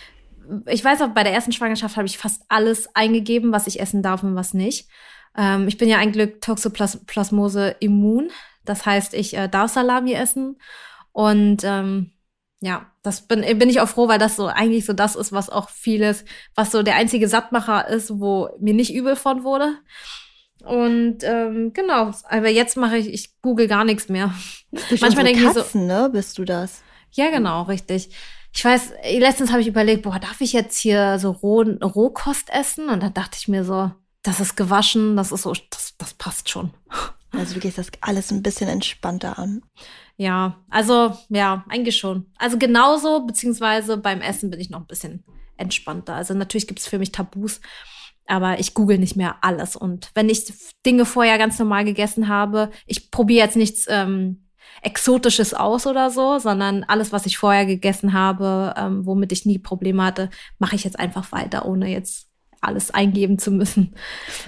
[0.66, 4.03] ich weiß auch, bei der ersten Schwangerschaft habe ich fast alles eingegeben, was ich essen
[4.03, 4.88] darf und was nicht.
[5.38, 8.31] Ähm, ich bin ja eigentlich Toxoplasmose immun.
[8.64, 10.59] Das heißt, ich äh, darf Salami essen.
[11.12, 12.12] Und ähm,
[12.61, 15.51] ja, das bin, bin ich auch froh, weil das so eigentlich so das ist, was
[15.51, 19.75] auch vieles, was so der einzige Sattmacher ist, wo mir nicht übel von wurde.
[20.64, 24.33] Und ähm, genau, aber jetzt mache ich, ich google gar nichts mehr.
[25.01, 26.83] Manchmal denke ich so, ne, bist du das?
[27.11, 28.11] Ja, genau, richtig.
[28.55, 32.88] Ich weiß, letztens habe ich überlegt, boah, darf ich jetzt hier so Roh, Rohkost essen?
[32.88, 33.90] Und dann dachte ich mir so,
[34.22, 36.72] das ist gewaschen, das ist so, das, das passt schon.
[37.33, 39.62] Also du gehst das alles ein bisschen entspannter an.
[40.16, 42.27] Ja, also ja, eigentlich schon.
[42.38, 45.25] Also genauso, beziehungsweise beim Essen bin ich noch ein bisschen
[45.57, 46.14] entspannter.
[46.14, 47.61] Also natürlich gibt es für mich Tabus
[48.27, 49.77] aber ich google nicht mehr alles.
[49.77, 50.53] Und wenn ich
[50.87, 54.49] Dinge vorher ganz normal gegessen habe, ich probiere jetzt nichts ähm,
[54.81, 59.59] Exotisches aus oder so, sondern alles, was ich vorher gegessen habe, ähm, womit ich nie
[59.59, 62.29] Probleme hatte, mache ich jetzt einfach weiter, ohne jetzt
[62.62, 63.94] alles eingeben zu müssen.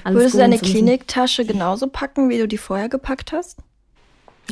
[0.04, 3.58] Würdest du deine Kliniktasche genauso packen, wie du die vorher gepackt hast?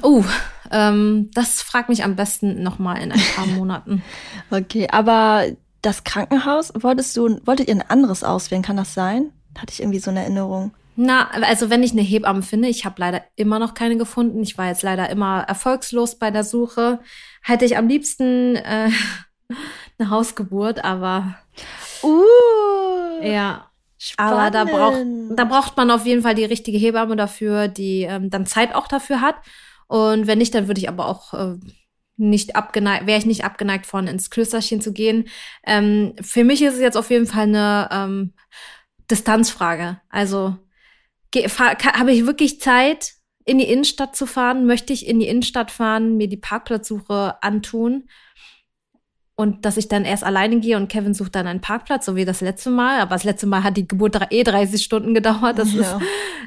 [0.02, 0.24] Oh,
[0.70, 4.02] ähm, das fragt mich am besten noch mal in ein paar Monaten.
[4.50, 5.46] okay, aber
[5.82, 8.62] das Krankenhaus, wolltest du, wolltet ihr ein anderes auswählen?
[8.62, 9.32] Kann das sein?
[9.58, 10.72] Hatte ich irgendwie so eine Erinnerung.
[10.94, 14.42] Na, also wenn ich eine Hebamme finde, ich habe leider immer noch keine gefunden.
[14.42, 17.00] Ich war jetzt leider immer erfolgslos bei der Suche.
[17.42, 18.90] Hätte ich am liebsten äh,
[19.98, 21.34] eine Hausgeburt, aber
[22.02, 22.22] uh,
[23.22, 23.68] ja.
[23.98, 24.32] Spannend.
[24.32, 24.98] Aber da braucht,
[25.36, 28.88] da braucht man auf jeden Fall die richtige Hebamme dafür, die ähm, dann Zeit auch
[28.88, 29.36] dafür hat.
[29.86, 31.54] Und wenn nicht, dann würde ich aber auch äh,
[32.16, 35.28] nicht abgeneigt, wäre ich nicht abgeneigt von ins Klösterchen zu gehen.
[35.64, 38.32] Ähm, für mich ist es jetzt auf jeden Fall eine ähm,
[39.08, 40.00] Distanzfrage.
[40.08, 40.56] Also
[41.34, 43.12] habe ich wirklich Zeit,
[43.44, 44.66] in die Innenstadt zu fahren?
[44.66, 48.08] Möchte ich in die Innenstadt fahren, mir die Parkplatzsuche antun?
[49.42, 52.24] Und dass ich dann erst alleine gehe und Kevin sucht dann einen Parkplatz, so wie
[52.24, 53.00] das letzte Mal.
[53.00, 55.58] Aber das letzte Mal hat die Geburt eh 30 Stunden gedauert.
[55.58, 55.80] Das ja.
[55.80, 55.96] ist,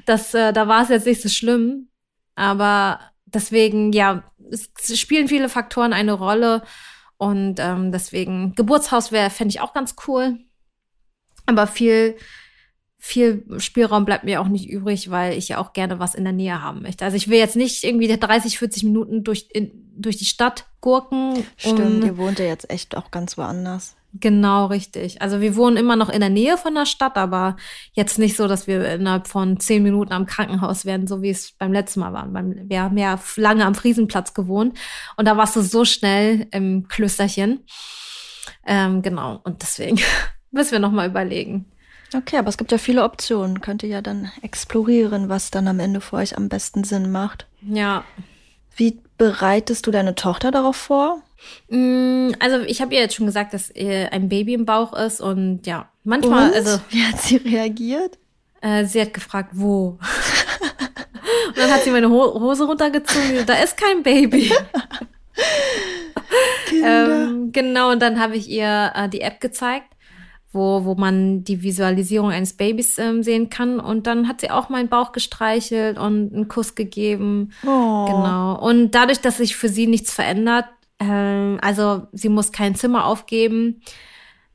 [0.05, 1.89] das, äh, da war es jetzt nicht so schlimm.
[2.35, 6.63] Aber deswegen, ja, es spielen viele Faktoren eine Rolle.
[7.17, 10.39] Und ähm, deswegen, Geburtshaus wäre, fände ich auch ganz cool.
[11.47, 12.15] Aber viel,
[13.05, 16.33] viel Spielraum bleibt mir auch nicht übrig, weil ich ja auch gerne was in der
[16.33, 17.05] Nähe haben möchte.
[17.05, 21.45] Also ich will jetzt nicht irgendwie 30, 40 Minuten durch, in, durch die Stadt gurken.
[21.55, 23.95] Stimmt, ihr wohnt ja jetzt echt auch ganz woanders.
[24.19, 25.21] Genau, richtig.
[25.21, 27.57] Also wir wohnen immer noch in der Nähe von der Stadt, aber
[27.93, 31.51] jetzt nicht so, dass wir innerhalb von zehn Minuten am Krankenhaus werden, so wie es
[31.51, 32.27] beim letzten Mal war.
[32.27, 34.79] Wir haben ja lange am Friesenplatz gewohnt
[35.15, 37.65] und da warst du so schnell im Klösterchen.
[38.65, 39.99] Ähm, genau, und deswegen
[40.51, 41.67] müssen wir nochmal überlegen.
[42.13, 43.61] Okay, aber es gibt ja viele Optionen.
[43.61, 47.47] Könnt ihr ja dann explorieren, was dann am Ende für euch am besten Sinn macht.
[47.61, 48.03] Ja.
[48.75, 51.21] Wie bereitest du deine Tochter darauf vor?
[51.69, 55.65] Mm, also ich habe ihr jetzt schon gesagt, dass ein Baby im Bauch ist und
[55.65, 56.55] ja, manchmal, und?
[56.55, 56.79] also.
[56.89, 58.17] Wie hat sie reagiert?
[58.61, 59.97] Äh, sie hat gefragt, wo?
[61.47, 63.45] und dann hat sie meine Ho Hose runtergezogen.
[63.45, 64.51] Da ist kein Baby.
[66.83, 69.94] ähm, genau, und dann habe ich ihr äh, die App gezeigt,
[70.55, 73.79] wo, wo man die Visualisierung eines Babys ähm, sehen kann.
[73.79, 77.51] Und dann hat sie auch meinen Bauch gestreichelt und einen Kuss gegeben.
[77.63, 78.05] Oh.
[78.05, 78.59] Genau.
[78.59, 80.65] Und dadurch, dass sich für sie nichts verändert,
[80.99, 83.81] ähm, also sie muss kein Zimmer aufgeben.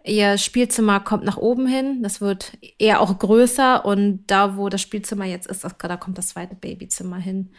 [0.02, 2.02] Ihr Spielzimmer kommt nach oben hin.
[2.02, 3.84] Das wird eher auch größer.
[3.84, 7.50] Und da, wo das Spielzimmer jetzt ist, da kommt das zweite Babyzimmer hin.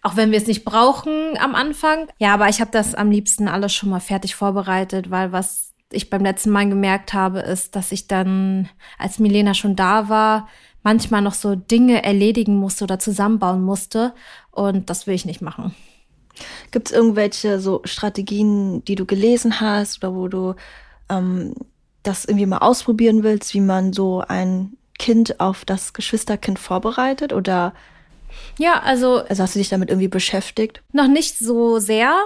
[0.00, 2.08] Auch wenn wir es nicht brauchen am Anfang.
[2.18, 6.10] Ja, aber ich habe das am liebsten alles schon mal fertig vorbereitet, weil was ich
[6.10, 10.48] beim letzten Mal gemerkt habe, ist, dass ich dann, als Milena schon da war,
[10.82, 14.14] manchmal noch so Dinge erledigen musste oder zusammenbauen musste.
[14.50, 15.74] Und das will ich nicht machen.
[16.70, 20.54] Gibt es irgendwelche so Strategien, die du gelesen hast oder wo du
[21.08, 21.54] ähm,
[22.02, 27.32] das irgendwie mal ausprobieren willst, wie man so ein Kind auf das Geschwisterkind vorbereitet?
[27.32, 27.74] Oder
[28.58, 29.18] ja, also.
[29.28, 30.82] Also hast du dich damit irgendwie beschäftigt?
[30.92, 32.18] Noch nicht so sehr.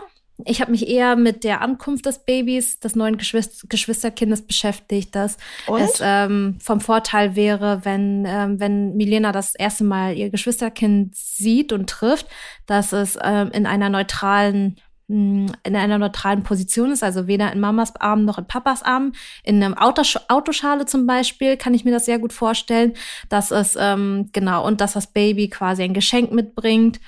[0.45, 5.39] Ich habe mich eher mit der Ankunft des Babys, des neuen Geschwister Geschwisterkindes beschäftigt, dass
[5.67, 5.81] Und?
[5.81, 11.73] es ähm, vom Vorteil wäre, wenn, ähm, wenn Milena das erste Mal ihr Geschwisterkind sieht
[11.73, 12.27] und trifft,
[12.67, 14.77] dass es ähm, in einer neutralen
[15.09, 19.13] hm, in einer neutralen Position ist, also weder in Mamas Arm noch in Papas Arm.
[19.45, 22.93] In einem Autosch Autoschale zum Beispiel kann ich mir das sehr gut vorstellen,
[23.29, 27.01] dass es ähm, genau und dass das Baby quasi ein Geschenk mitbringt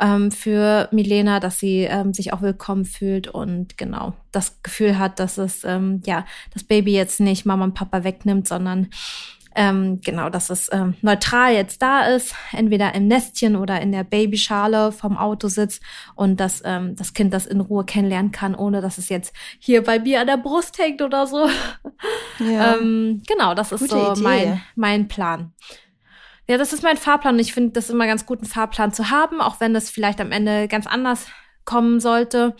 [0.00, 5.18] ähm, für Milena, dass sie ähm, sich auch willkommen fühlt und genau das Gefühl hat,
[5.20, 8.88] dass es ähm, ja das Baby jetzt nicht Mama und Papa wegnimmt, sondern
[9.58, 14.04] ähm, genau, dass es ähm, neutral jetzt da ist, entweder im Nestchen oder in der
[14.04, 15.82] Babyschale vom Auto sitzt
[16.14, 19.82] und dass ähm, das Kind das in Ruhe kennenlernen kann, ohne dass es jetzt hier
[19.82, 21.48] bei mir an der Brust hängt oder so.
[22.38, 22.76] Ja.
[22.80, 24.22] ähm, genau, das ist Gute so Idee.
[24.22, 25.54] mein, mein Plan.
[26.48, 29.10] Ja, das ist mein Fahrplan und ich finde das immer ganz gut, einen Fahrplan zu
[29.10, 31.26] haben, auch wenn es vielleicht am Ende ganz anders
[31.64, 32.54] kommen sollte.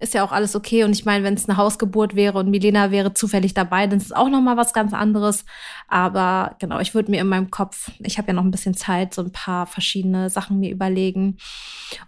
[0.00, 0.84] Ist ja auch alles okay.
[0.84, 4.06] Und ich meine, wenn es eine Hausgeburt wäre und Milena wäre zufällig dabei, dann ist
[4.06, 5.44] es auch noch mal was ganz anderes.
[5.86, 9.14] Aber genau, ich würde mir in meinem Kopf, ich habe ja noch ein bisschen Zeit,
[9.14, 11.38] so ein paar verschiedene Sachen mir überlegen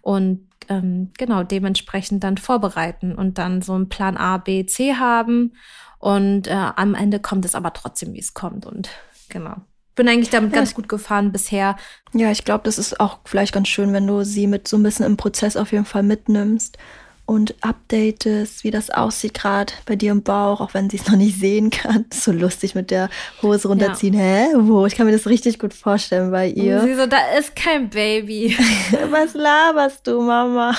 [0.03, 5.55] und ähm, genau dementsprechend dann vorbereiten und dann so einen Plan A, B, C haben.
[5.99, 8.67] Und äh, am Ende kommt es aber trotzdem, wie es kommt.
[8.67, 8.89] Und
[9.29, 9.57] genau
[10.01, 11.77] bin eigentlich damit Ja, ganz gut gefahren bisher.
[12.15, 14.83] Ja, ich glaube, das ist auch vielleicht ganz schön, wenn du sie mit so ein
[14.83, 16.79] bisschen im Prozess auf jeden Fall mitnimmst
[17.27, 21.17] und updatest, wie das aussieht gerade bei dir im Bauch, auch wenn sie es noch
[21.17, 22.07] nicht sehen kann.
[22.15, 23.11] So lustig mit der
[23.43, 24.15] Hose runterziehen.
[24.15, 24.47] Hä?
[24.57, 24.87] Wo?
[24.87, 26.81] Ich kann mir das richtig gut vorstellen bei Und ihr.
[26.81, 28.57] sie so, da ist kein Baby.
[29.11, 30.75] Was laberst du, Mama?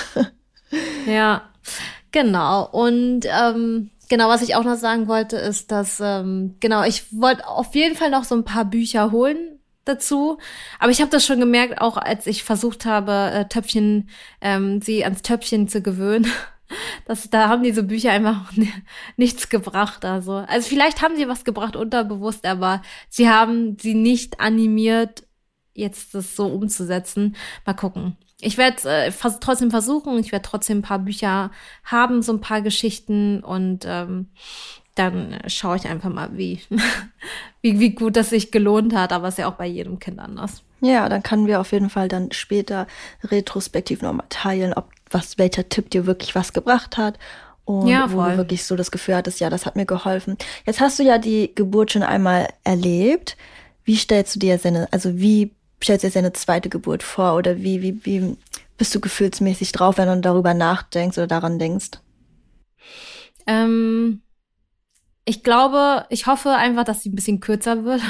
[1.06, 1.44] ja,
[2.12, 2.68] genau.
[2.72, 7.48] Und ähm, genau, was ich auch noch sagen wollte, ist, dass ähm, genau, ich wollte
[7.48, 10.38] auf jeden Fall noch so ein paar Bücher holen dazu.
[10.80, 14.10] Aber ich habe das schon gemerkt, auch als ich versucht habe, äh, Töpfchen,
[14.42, 16.28] ähm, sie ans Töpfchen zu gewöhnen.
[17.06, 18.72] Das, da haben diese Bücher einfach ni-
[19.18, 20.06] nichts gebracht.
[20.06, 25.28] Also, also vielleicht haben sie was gebracht unterbewusst, aber sie haben sie nicht animiert,
[25.74, 27.36] jetzt das so umzusetzen.
[27.66, 28.16] Mal gucken.
[28.42, 30.18] Ich werde äh, vers trotzdem versuchen.
[30.20, 31.52] Ich werde trotzdem ein paar Bücher
[31.84, 34.28] haben, so ein paar Geschichten und ähm,
[34.96, 36.60] dann schaue ich einfach mal, wie,
[37.62, 39.14] wie, wie gut das sich gelohnt hat.
[39.14, 40.64] Aber es ist ja auch bei jedem Kind anders.
[40.82, 42.88] Ja, dann können wir auf jeden Fall dann später
[43.24, 47.20] retrospektiv nochmal teilen, ob was, welcher Tipp dir wirklich was gebracht hat
[47.66, 48.32] und Ja, wo voll.
[48.32, 50.38] du wirklich so das Gefühl hattest, ja, das hat mir geholfen.
[50.66, 53.38] Jetzt hast du ja die Geburt schon einmal erlebt.
[53.84, 55.52] Wie stellst du dir seine, also wie
[55.84, 58.38] stellst du dir seine zweite Geburt vor oder wie, wie, wie
[58.78, 61.92] bist du gefühlsmäßig drauf, wenn du darüber nachdenkst oder daran denkst?
[63.48, 64.22] Ähm,
[65.26, 68.02] ich glaube, ich hoffe einfach, dass sie ein bisschen kürzer wird.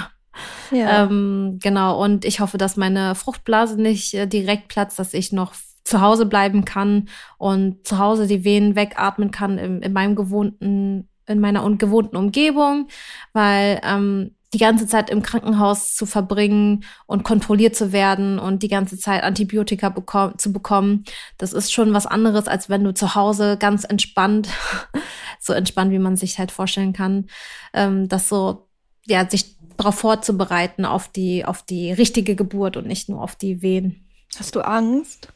[0.71, 1.03] Ja.
[1.03, 5.53] Ähm, genau, und ich hoffe, dass meine Fruchtblase nicht äh, direkt platzt, dass ich noch
[5.83, 11.09] zu Hause bleiben kann und zu Hause die Venen wegatmen kann in, in meinem gewohnten,
[11.27, 12.87] in meiner ungewohnten Umgebung,
[13.33, 18.67] weil ähm, die ganze Zeit im Krankenhaus zu verbringen und kontrolliert zu werden und die
[18.67, 21.05] ganze Zeit Antibiotika bekom zu bekommen,
[21.37, 24.49] das ist schon was anderes, als wenn du zu Hause ganz entspannt,
[25.39, 27.27] so entspannt, wie man sich halt vorstellen kann,
[27.73, 28.67] ähm, das so,
[29.05, 33.61] ja, sich darauf vorzubereiten, auf die, auf die richtige Geburt und nicht nur auf die
[33.61, 34.05] Wehen.
[34.37, 35.29] Hast du Angst?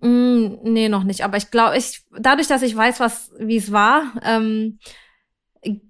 [0.00, 1.24] Mm, nee, noch nicht.
[1.24, 4.78] Aber ich glaube, ich, dadurch, dass ich weiß, was, wie es war, ähm,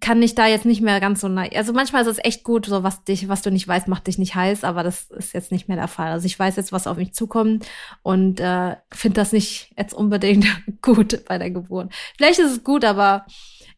[0.00, 1.56] kann ich da jetzt nicht mehr ganz so naiv.
[1.56, 4.18] Also manchmal ist es echt gut, so was dich, was du nicht weißt, macht dich
[4.18, 6.10] nicht heiß, aber das ist jetzt nicht mehr der Fall.
[6.10, 7.66] Also ich weiß jetzt, was auf mich zukommt
[8.02, 10.46] und äh, finde das nicht jetzt unbedingt
[10.82, 11.92] gut bei der Geburt.
[12.16, 13.26] Vielleicht ist es gut, aber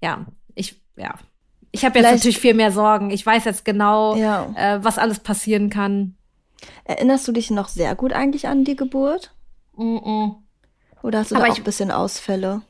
[0.01, 0.25] ja,
[0.55, 1.15] ich, ja.
[1.73, 3.11] Ich habe jetzt Vielleicht, natürlich viel mehr Sorgen.
[3.11, 4.51] Ich weiß jetzt genau, ja.
[4.57, 6.17] äh, was alles passieren kann.
[6.85, 9.35] Erinnerst du dich noch sehr gut eigentlich an die Geburt?
[9.77, 10.35] Mm -mm.
[11.03, 12.63] Oder hast du aber da auch ein bisschen Ausfälle?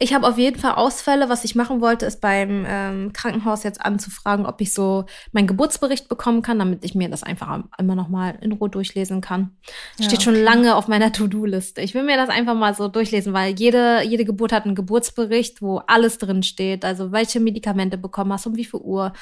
[0.00, 1.28] Ich habe auf jeden Fall Ausfälle.
[1.28, 6.08] Was ich machen wollte, ist beim ähm, Krankenhaus jetzt anzufragen, ob ich so meinen Geburtsbericht
[6.08, 9.56] bekommen kann, damit ich mir das einfach immer noch mal in Ruhe durchlesen kann.
[9.98, 11.80] Ja, Steht schon lange auf meiner To-Do-Liste.
[11.80, 15.62] Ich will mir das einfach mal so durchlesen, weil jede, jede Geburt hat einen Geburtsbericht,
[15.62, 16.84] wo alles drin steht.
[16.84, 19.12] Also welche Medikamente bekommen hast, um wie viel Uhr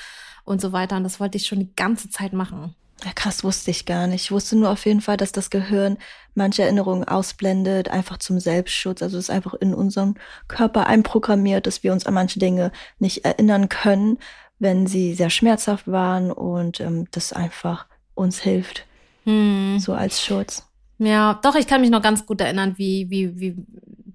[0.44, 0.96] und so weiter.
[0.96, 2.74] Und das wollte ich schon die ganze Zeit machen.
[3.04, 4.24] Ja, krass, wusste ich gar nicht.
[4.24, 5.98] Ich wusste nur auf jeden Fall, dass das Gehirn
[6.34, 9.02] manche Erinnerungen ausblendet, einfach zum Selbstschutz.
[9.02, 10.14] Also es ist einfach in unserem
[10.46, 14.18] Körper einprogrammiert, dass wir uns an manche Dinge nicht erinnern können,
[14.60, 18.86] wenn sie sehr schmerzhaft waren und ähm, das einfach uns hilft.
[19.24, 19.78] Hm.
[19.80, 20.66] So als Schutz.
[20.98, 23.56] Ja, doch, ich kann mich noch ganz gut erinnern, wie, wie, wie,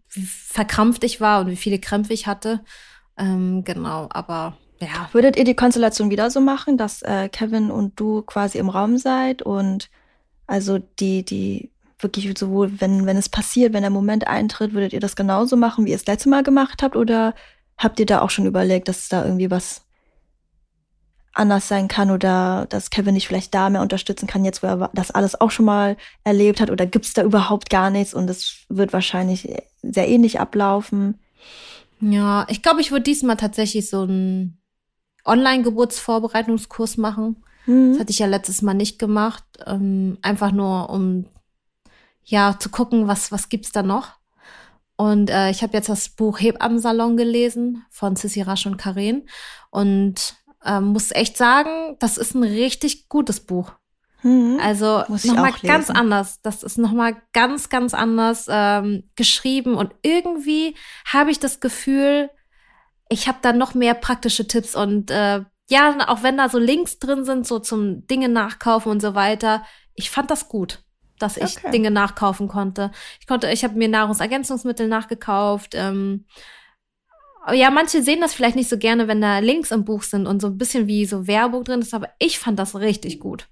[0.10, 2.64] wie verkrampft ich war und wie viele Krämpfe ich hatte.
[3.18, 5.10] Ähm, genau, aber ja.
[5.12, 8.98] Würdet ihr die Konstellation wieder so machen, dass äh, Kevin und du quasi im Raum
[8.98, 9.90] seid und
[10.46, 15.00] also die, die wirklich sowohl, wenn, wenn es passiert, wenn der Moment eintritt, würdet ihr
[15.00, 16.96] das genauso machen, wie ihr es letzte Mal gemacht habt?
[16.96, 17.34] Oder
[17.78, 19.84] habt ihr da auch schon überlegt, dass da irgendwie was
[21.34, 24.90] anders sein kann oder dass Kevin nicht vielleicht da mehr unterstützen kann, jetzt wo er
[24.94, 26.70] das alles auch schon mal erlebt hat?
[26.72, 29.48] Oder gibt es da überhaupt gar nichts und es wird wahrscheinlich
[29.82, 31.20] sehr ähnlich ablaufen?
[32.00, 34.57] Ja, ich glaube, ich würde diesmal tatsächlich so ein
[35.28, 37.44] Online-Geburtsvorbereitungskurs machen.
[37.66, 37.92] Mhm.
[37.92, 39.44] Das hatte ich ja letztes Mal nicht gemacht.
[39.66, 41.26] Ähm, einfach nur, um
[42.24, 44.18] ja zu gucken, was, was gibt's da noch.
[44.96, 49.30] Und äh, ich habe jetzt das Buch Hebammensalon gelesen von Sissy Rasch und Karen
[49.70, 50.36] und
[50.66, 53.74] ähm, muss echt sagen, das ist ein richtig gutes Buch.
[54.24, 54.60] Mhm.
[54.62, 56.42] Also nochmal ganz anders.
[56.42, 62.32] Das ist nochmal ganz, ganz anders ähm, geschrieben und irgendwie habe ich das Gefühl,
[63.10, 67.00] ich habe da noch mehr praktische Tipps und äh, ja, auch wenn da so Links
[67.00, 69.64] drin sind, so zum Dinge nachkaufen und so weiter,
[69.96, 70.84] ich fand das gut,
[71.20, 71.72] dass ich okay.
[71.72, 72.92] Dinge nachkaufen konnte.
[73.20, 75.74] Ich konnte, ich habe mir Nahrungsergänzungsmittel nachgekauft.
[75.76, 76.26] Ähm,
[77.54, 80.42] ja, manche sehen das vielleicht nicht so gerne, wenn da Links im Buch sind und
[80.42, 83.48] so ein bisschen wie so Werbung drin ist, aber ich fand das richtig gut.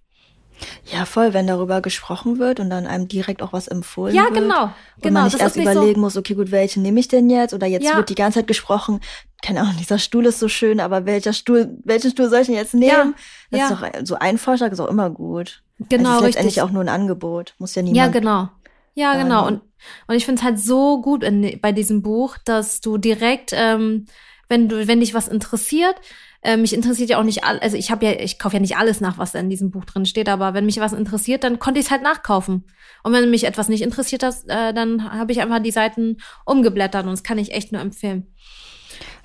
[0.85, 4.35] Ja, voll, wenn darüber gesprochen wird und dann einem direkt auch was empfohlen ja, wird.
[4.35, 4.63] Ja, genau.
[4.63, 7.29] Und genau, man nicht erst nicht überlegen so muss, okay, gut, welchen nehme ich denn
[7.29, 7.53] jetzt?
[7.53, 7.97] Oder jetzt ja.
[7.97, 9.01] wird die ganze Zeit gesprochen,
[9.45, 12.55] keine Ahnung, dieser Stuhl ist so schön, aber welcher Stuhl, welchen Stuhl soll ich denn
[12.55, 13.13] jetzt nehmen?
[13.13, 13.13] Ja.
[13.51, 13.65] Das ja.
[13.65, 15.61] ist doch, so ein Vorschlag ist auch immer gut.
[15.77, 17.53] Genau, also ist letztendlich auch nur ein Angebot.
[17.59, 17.97] Muss ja niemand.
[17.97, 18.49] Ja, genau.
[18.95, 19.23] Ja, sagen.
[19.23, 19.45] genau.
[19.45, 19.61] Und,
[20.07, 24.07] und ich finde es halt so gut in, bei diesem Buch, dass du direkt, ähm,
[24.49, 25.95] wenn du, wenn dich was interessiert,
[26.41, 28.77] äh, mich interessiert ja auch nicht all, also ich habe ja, ich kaufe ja nicht
[28.77, 31.59] alles nach, was da in diesem Buch drin steht, aber wenn mich was interessiert, dann
[31.59, 32.63] konnte ich es halt nachkaufen.
[33.03, 37.03] Und wenn mich etwas nicht interessiert hat, äh, dann habe ich einfach die Seiten umgeblättert
[37.03, 38.33] und das kann ich echt nur empfehlen.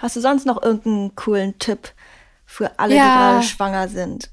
[0.00, 1.92] Hast du sonst noch irgendeinen coolen Tipp
[2.44, 3.02] für alle, ja.
[3.02, 4.30] die gerade schwanger sind?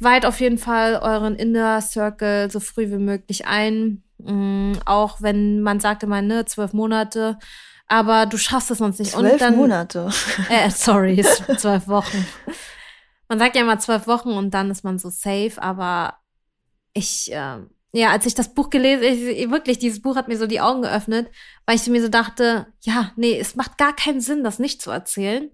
[0.00, 4.02] Weiht auf jeden Fall euren Inner Circle so früh wie möglich ein.
[4.18, 7.38] Mhm, auch wenn man sagte mal, ne, zwölf Monate
[7.86, 9.12] aber du schaffst es sonst nicht.
[9.12, 10.10] Zwölf und dann, Monate.
[10.48, 11.24] Äh, sorry,
[11.56, 12.26] zwölf Wochen.
[13.28, 16.18] Man sagt ja immer zwölf Wochen und dann ist man so safe, aber
[16.92, 17.58] ich, äh,
[17.96, 20.82] ja, als ich das Buch gelesen, ich, wirklich, dieses Buch hat mir so die Augen
[20.82, 21.30] geöffnet,
[21.64, 24.90] weil ich mir so dachte, ja, nee, es macht gar keinen Sinn, das nicht zu
[24.90, 25.50] erzählen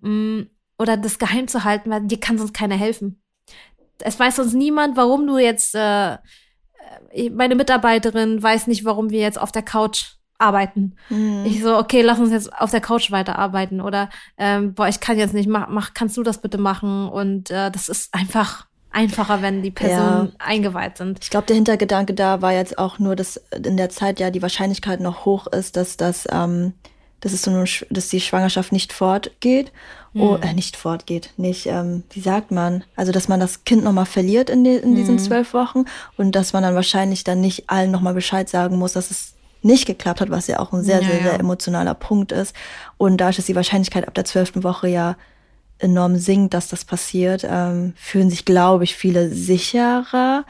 [0.00, 0.44] mm,
[0.78, 3.22] oder das geheim zu halten, weil dir kann sonst keiner helfen.
[3.98, 6.14] Es weiß sonst niemand, warum du jetzt, äh,
[7.10, 10.96] äh meine Mitarbeiterin weiß nicht, warum wir jetzt auf der Couch arbeiten.
[11.10, 11.44] Mhm.
[11.44, 14.08] Ich so, okay, lass uns jetzt auf der Couch weiterarbeiten oder
[14.38, 17.06] ähm, boah, ich kann jetzt nicht, mach, mach kannst du das bitte machen?
[17.10, 20.32] Und äh, das ist einfach einfacher, wenn die Personen ja.
[20.38, 21.18] eingeweiht sind.
[21.22, 24.40] Ich glaube, der Hintergedanke da war jetzt auch nur, dass in der Zeit ja die
[24.40, 26.72] Wahrscheinlichkeit noch hoch ist, dass das, ähm,
[27.20, 29.70] dass es so eine, dass die Schwangerschaft nicht fortgeht.
[30.14, 30.20] Mhm.
[30.22, 32.84] Oh, äh, nicht fortgeht, nicht, ähm, wie sagt man?
[32.96, 35.20] Also, dass man das Kind nochmal verliert in, die, in diesen mhm.
[35.20, 35.84] zwölf Wochen
[36.16, 39.84] und dass man dann wahrscheinlich dann nicht allen nochmal Bescheid sagen muss, dass es nicht
[39.84, 42.54] geklappt hat, was ja auch ein sehr, ja, sehr, sehr emotionaler Punkt ist.
[42.96, 45.16] Und da ist die Wahrscheinlichkeit ab der zwölften Woche ja
[45.78, 50.44] enorm sinkt, dass das passiert, ähm, fühlen sich, glaube ich, viele sicherer.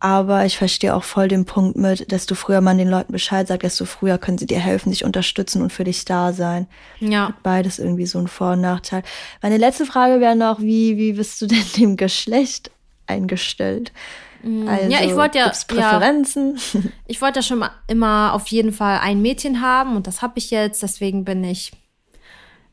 [0.00, 3.62] Aber ich verstehe auch voll den Punkt mit, desto früher man den Leuten Bescheid sagt,
[3.62, 6.66] desto früher können sie dir helfen, dich unterstützen und für dich da sein.
[7.00, 7.32] Ja.
[7.42, 9.02] Beides irgendwie so ein Vor- und Nachteil.
[9.40, 12.70] Meine letzte Frage wäre noch, wie, wie bist du denn dem Geschlecht
[13.06, 13.92] eingestellt?
[14.66, 16.58] Also, ja, ich wollte ja, Präferenzen.
[16.74, 20.20] Ja, ich wollte ja schon mal immer auf jeden Fall ein Mädchen haben und das
[20.20, 21.72] habe ich jetzt, deswegen bin ich.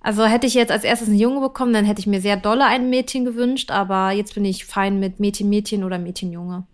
[0.02, 2.66] Also hätte ich jetzt als erstes einen Junge bekommen, dann hätte ich mir sehr dolle
[2.66, 6.66] ein Mädchen gewünscht, aber jetzt bin ich fein mit Mädchen, Mädchen oder Mädchen, Junge.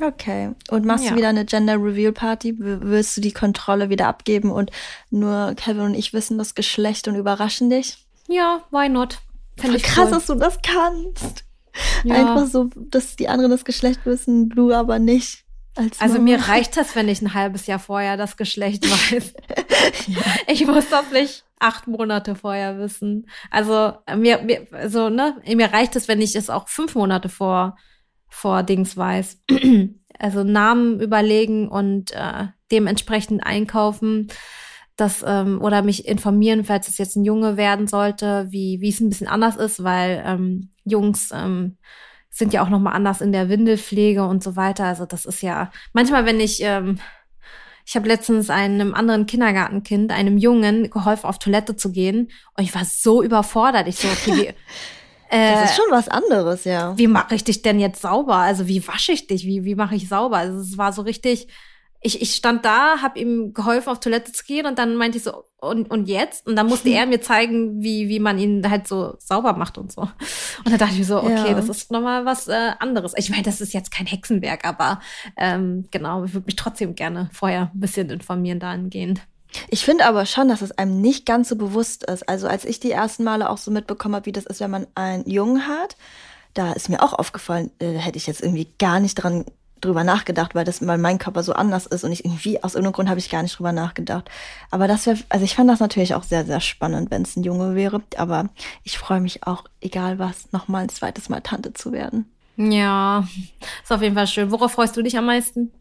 [0.00, 0.50] Okay.
[0.70, 1.10] Und machst ja.
[1.10, 2.54] du wieder eine Gender Reveal Party?
[2.58, 4.70] Willst du die Kontrolle wieder abgeben und
[5.10, 8.06] nur Kevin und ich wissen das Geschlecht und überraschen dich?
[8.28, 9.20] Ja, why not?
[9.56, 10.10] Voll krass, cool.
[10.10, 11.44] dass du das kannst.
[12.04, 12.14] Ja.
[12.14, 15.45] Einfach so, dass die anderen das Geschlecht wissen, du aber nicht.
[15.76, 19.34] Als also mir reicht das, wenn ich ein halbes Jahr vorher das Geschlecht weiß.
[20.08, 20.20] ja.
[20.48, 23.28] Ich muss das nicht acht Monate vorher wissen.
[23.50, 27.76] Also mir, mir, also, ne, mir reicht es, wenn ich es auch fünf Monate vor
[28.28, 29.42] vor Dings weiß.
[30.18, 34.28] also Namen überlegen und äh, dementsprechend einkaufen.
[34.96, 39.00] Das, ähm, oder mich informieren, falls es jetzt ein Junge werden sollte, wie wie es
[39.00, 41.76] ein bisschen anders ist, weil ähm, Jungs ähm,
[42.30, 44.84] sind ja auch noch mal anders in der Windelpflege und so weiter.
[44.84, 46.98] Also das ist ja manchmal, wenn ich ähm,
[47.88, 52.32] ich habe letztens einem anderen Kindergartenkind, einem Jungen, geholfen, auf Toilette zu gehen.
[52.56, 53.86] Und ich war so überfordert.
[53.86, 54.46] Ich so, okay, wie,
[55.30, 56.98] das ist äh, schon was anderes, ja.
[56.98, 58.38] Wie mache ich dich denn jetzt sauber?
[58.38, 59.46] Also wie wasche ich dich?
[59.46, 60.38] Wie, wie mache ich sauber?
[60.38, 61.46] Also es war so richtig,
[62.06, 65.24] ich, ich stand da, habe ihm geholfen, auf Toilette zu gehen und dann meinte ich
[65.24, 66.46] so, und, und jetzt?
[66.46, 69.90] Und dann musste er mir zeigen, wie, wie man ihn halt so sauber macht und
[69.90, 70.02] so.
[70.02, 71.54] Und dann dachte ich so, okay, ja.
[71.54, 73.12] das ist nochmal was äh, anderes.
[73.16, 75.00] Ich meine, das ist jetzt kein Hexenwerk, aber
[75.36, 79.20] ähm, genau, ich würde mich trotzdem gerne vorher ein bisschen informieren dahingehend.
[79.68, 82.28] Ich finde aber schon, dass es einem nicht ganz so bewusst ist.
[82.28, 84.86] Also als ich die ersten Male auch so mitbekommen habe, wie das ist, wenn man
[84.94, 85.96] einen Jungen hat,
[86.54, 89.44] da ist mir auch aufgefallen, äh, hätte ich jetzt irgendwie gar nicht dran
[89.80, 92.92] drüber nachgedacht, weil das, weil mein Körper so anders ist und ich irgendwie aus irgendeinem
[92.94, 94.30] Grund habe ich gar nicht drüber nachgedacht.
[94.70, 97.44] Aber das wäre, also ich fand das natürlich auch sehr, sehr spannend, wenn es ein
[97.44, 98.02] Junge wäre.
[98.16, 98.48] Aber
[98.84, 102.30] ich freue mich auch, egal was, nochmal ein zweites Mal Tante zu werden.
[102.56, 103.26] Ja,
[103.82, 104.50] ist auf jeden Fall schön.
[104.50, 105.72] Worauf freust du dich am meisten?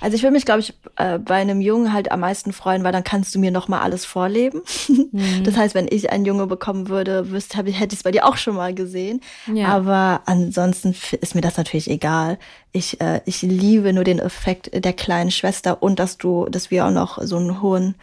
[0.00, 2.92] Also ich würde mich, glaube ich, äh, bei einem Jungen halt am meisten freuen, weil
[2.92, 4.62] dann kannst du mir noch mal alles vorleben.
[5.12, 5.42] Mhm.
[5.44, 8.36] Das heißt, wenn ich einen Junge bekommen würde, wüsste, hätte ich es bei dir auch
[8.36, 9.20] schon mal gesehen.
[9.52, 9.68] Ja.
[9.68, 12.38] Aber ansonsten ist mir das natürlich egal.
[12.70, 16.86] Ich, äh, ich liebe nur den Effekt der kleinen Schwester und dass du, dass wir
[16.86, 17.96] auch noch so einen hohen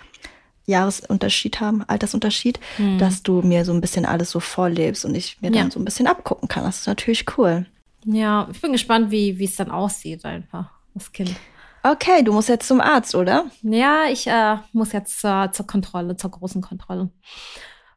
[0.66, 2.98] Jahresunterschied haben, Altersunterschied, mhm.
[2.98, 5.62] dass du mir so ein bisschen alles so vorlebst und ich mir ja.
[5.62, 6.66] dann so ein bisschen abgucken kann.
[6.66, 7.66] Das ist natürlich cool.
[8.04, 11.36] Ja, ich bin gespannt, wie wie es dann aussieht einfach, das Kind.
[11.92, 13.46] Okay, du musst jetzt zum Arzt, oder?
[13.62, 17.10] Ja, ich äh, muss jetzt zur, zur Kontrolle, zur großen Kontrolle.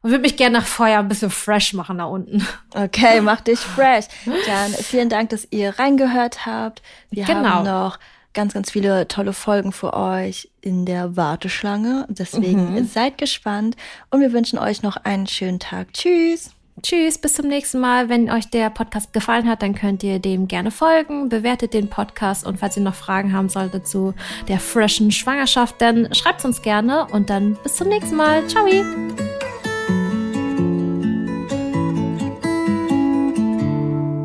[0.01, 2.45] Und würde mich gerne nach Feuer ein bisschen fresh machen da unten.
[2.73, 4.05] Okay, mach dich fresh.
[4.25, 6.81] Dann vielen Dank, dass ihr reingehört habt.
[7.09, 7.49] Wir genau.
[7.49, 7.99] haben noch
[8.33, 12.05] ganz, ganz viele tolle Folgen für euch in der Warteschlange.
[12.09, 12.85] Deswegen mhm.
[12.85, 13.75] seid gespannt
[14.09, 15.93] und wir wünschen euch noch einen schönen Tag.
[15.93, 16.51] Tschüss.
[16.81, 18.09] Tschüss, bis zum nächsten Mal.
[18.09, 22.45] Wenn euch der Podcast gefallen hat, dann könnt ihr dem gerne folgen, bewertet den Podcast
[22.45, 24.13] und falls ihr noch Fragen haben solltet zu
[24.47, 28.47] der freshen Schwangerschaft, dann schreibt uns gerne und dann bis zum nächsten Mal.
[28.47, 28.65] Ciao!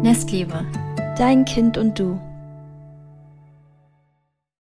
[0.03, 0.65] Nestliebe.
[1.19, 2.19] Dein Kind und du.